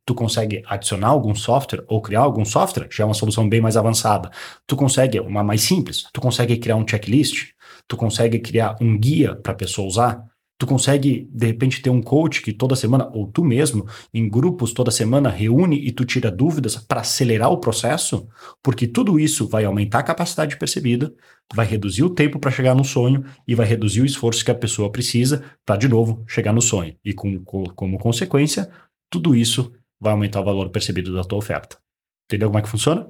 Tu 0.04 0.14
consegue 0.14 0.62
adicionar 0.66 1.08
algum 1.08 1.34
software 1.34 1.84
ou 1.88 2.00
criar 2.00 2.20
algum 2.20 2.44
software? 2.44 2.88
Já 2.90 3.04
é 3.04 3.06
uma 3.06 3.14
solução 3.14 3.48
bem 3.48 3.60
mais 3.60 3.76
avançada. 3.76 4.30
Tu 4.66 4.76
consegue 4.76 5.18
uma 5.18 5.42
mais 5.42 5.62
simples. 5.62 6.06
Tu 6.12 6.20
consegue 6.20 6.58
criar 6.58 6.76
um 6.76 6.86
checklist. 6.86 7.52
Tu 7.88 7.96
consegue 7.96 8.38
criar 8.38 8.76
um 8.80 8.98
guia 8.98 9.34
para 9.34 9.52
a 9.52 9.56
pessoa 9.56 9.88
usar. 9.88 10.29
Tu 10.60 10.66
consegue, 10.66 11.26
de 11.32 11.46
repente, 11.46 11.80
ter 11.80 11.88
um 11.88 12.02
coach 12.02 12.42
que 12.42 12.52
toda 12.52 12.76
semana, 12.76 13.08
ou 13.14 13.26
tu 13.26 13.42
mesmo, 13.42 13.86
em 14.12 14.28
grupos 14.28 14.74
toda 14.74 14.90
semana, 14.90 15.30
reúne 15.30 15.82
e 15.86 15.90
tu 15.90 16.04
tira 16.04 16.30
dúvidas 16.30 16.76
para 16.76 17.00
acelerar 17.00 17.50
o 17.50 17.56
processo, 17.56 18.28
porque 18.62 18.86
tudo 18.86 19.18
isso 19.18 19.48
vai 19.48 19.64
aumentar 19.64 20.00
a 20.00 20.02
capacidade 20.02 20.58
percebida, 20.58 21.14
vai 21.54 21.64
reduzir 21.64 22.02
o 22.02 22.10
tempo 22.10 22.38
para 22.38 22.50
chegar 22.50 22.74
no 22.74 22.84
sonho 22.84 23.24
e 23.48 23.54
vai 23.54 23.64
reduzir 23.64 24.02
o 24.02 24.04
esforço 24.04 24.44
que 24.44 24.50
a 24.50 24.54
pessoa 24.54 24.92
precisa 24.92 25.42
para, 25.64 25.78
de 25.78 25.88
novo, 25.88 26.22
chegar 26.28 26.52
no 26.52 26.60
sonho. 26.60 26.94
E 27.02 27.14
com, 27.14 27.42
com, 27.42 27.64
como 27.64 27.98
consequência, 27.98 28.70
tudo 29.08 29.34
isso 29.34 29.72
vai 29.98 30.12
aumentar 30.12 30.42
o 30.42 30.44
valor 30.44 30.68
percebido 30.68 31.14
da 31.14 31.24
tua 31.24 31.38
oferta. 31.38 31.78
Entendeu 32.26 32.50
como 32.50 32.58
é 32.58 32.62
que 32.62 32.68
funciona? 32.68 33.08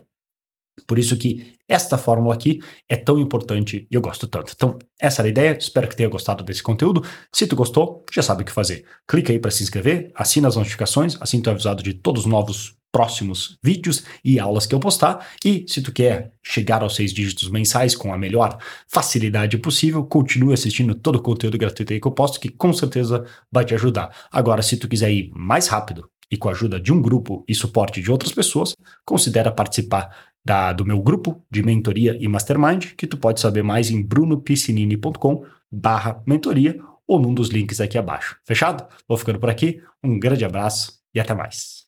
Por 0.86 0.98
isso 0.98 1.16
que 1.16 1.54
esta 1.68 1.96
fórmula 1.96 2.34
aqui 2.34 2.60
é 2.88 2.96
tão 2.96 3.18
importante 3.18 3.86
e 3.90 3.94
eu 3.94 4.00
gosto 4.00 4.26
tanto. 4.26 4.52
Então, 4.54 4.76
essa 5.00 5.22
era 5.22 5.28
a 5.28 5.30
ideia. 5.30 5.56
Espero 5.58 5.86
que 5.86 5.96
tenha 5.96 6.08
gostado 6.08 6.42
desse 6.42 6.62
conteúdo. 6.62 7.04
Se 7.32 7.46
tu 7.46 7.54
gostou, 7.54 8.04
já 8.12 8.22
sabe 8.22 8.42
o 8.42 8.44
que 8.44 8.52
fazer. 8.52 8.84
Clica 9.06 9.32
aí 9.32 9.38
para 9.38 9.50
se 9.50 9.62
inscrever, 9.62 10.10
assina 10.14 10.48
as 10.48 10.56
notificações, 10.56 11.16
assim 11.20 11.40
tu 11.40 11.48
é 11.48 11.52
avisado 11.52 11.82
de 11.82 11.94
todos 11.94 12.24
os 12.24 12.26
novos 12.26 12.74
próximos 12.92 13.56
vídeos 13.62 14.02
e 14.24 14.38
aulas 14.40 14.66
que 14.66 14.74
eu 14.74 14.80
postar. 14.80 15.26
E 15.44 15.64
se 15.68 15.80
tu 15.80 15.92
quer 15.92 16.32
chegar 16.42 16.82
aos 16.82 16.96
seis 16.96 17.12
dígitos 17.12 17.48
mensais 17.48 17.94
com 17.94 18.12
a 18.12 18.18
melhor 18.18 18.58
facilidade 18.88 19.56
possível, 19.58 20.04
continue 20.04 20.52
assistindo 20.52 20.94
todo 20.94 21.16
o 21.16 21.22
conteúdo 21.22 21.56
gratuito 21.56 21.92
aí 21.92 22.00
que 22.00 22.06
eu 22.06 22.12
posto, 22.12 22.40
que 22.40 22.48
com 22.48 22.72
certeza 22.72 23.24
vai 23.50 23.64
te 23.64 23.74
ajudar. 23.74 24.10
Agora, 24.30 24.62
se 24.62 24.76
tu 24.76 24.88
quiser 24.88 25.10
ir 25.12 25.30
mais 25.34 25.68
rápido 25.68 26.10
e 26.30 26.36
com 26.36 26.48
a 26.48 26.52
ajuda 26.52 26.78
de 26.78 26.92
um 26.92 27.02
grupo 27.02 27.44
e 27.48 27.54
suporte 27.54 28.00
de 28.00 28.10
outras 28.10 28.32
pessoas, 28.32 28.74
considera 29.04 29.50
participar 29.50 30.14
da, 30.44 30.72
do 30.72 30.86
meu 30.86 31.02
grupo 31.02 31.44
de 31.50 31.62
mentoria 31.62 32.16
e 32.20 32.28
mastermind, 32.28 32.94
que 32.96 33.06
tu 33.06 33.16
pode 33.16 33.40
saber 33.40 33.62
mais 33.62 33.90
em 33.90 34.02
brunopiscinini.com 34.02 35.44
barra 35.70 36.22
mentoria 36.26 36.78
ou 37.06 37.20
num 37.20 37.34
dos 37.34 37.48
links 37.48 37.80
aqui 37.80 37.98
abaixo. 37.98 38.36
Fechado? 38.44 38.86
Vou 39.08 39.18
ficando 39.18 39.38
por 39.38 39.50
aqui, 39.50 39.82
um 40.02 40.18
grande 40.18 40.44
abraço 40.44 41.00
e 41.14 41.20
até 41.20 41.34
mais. 41.34 41.79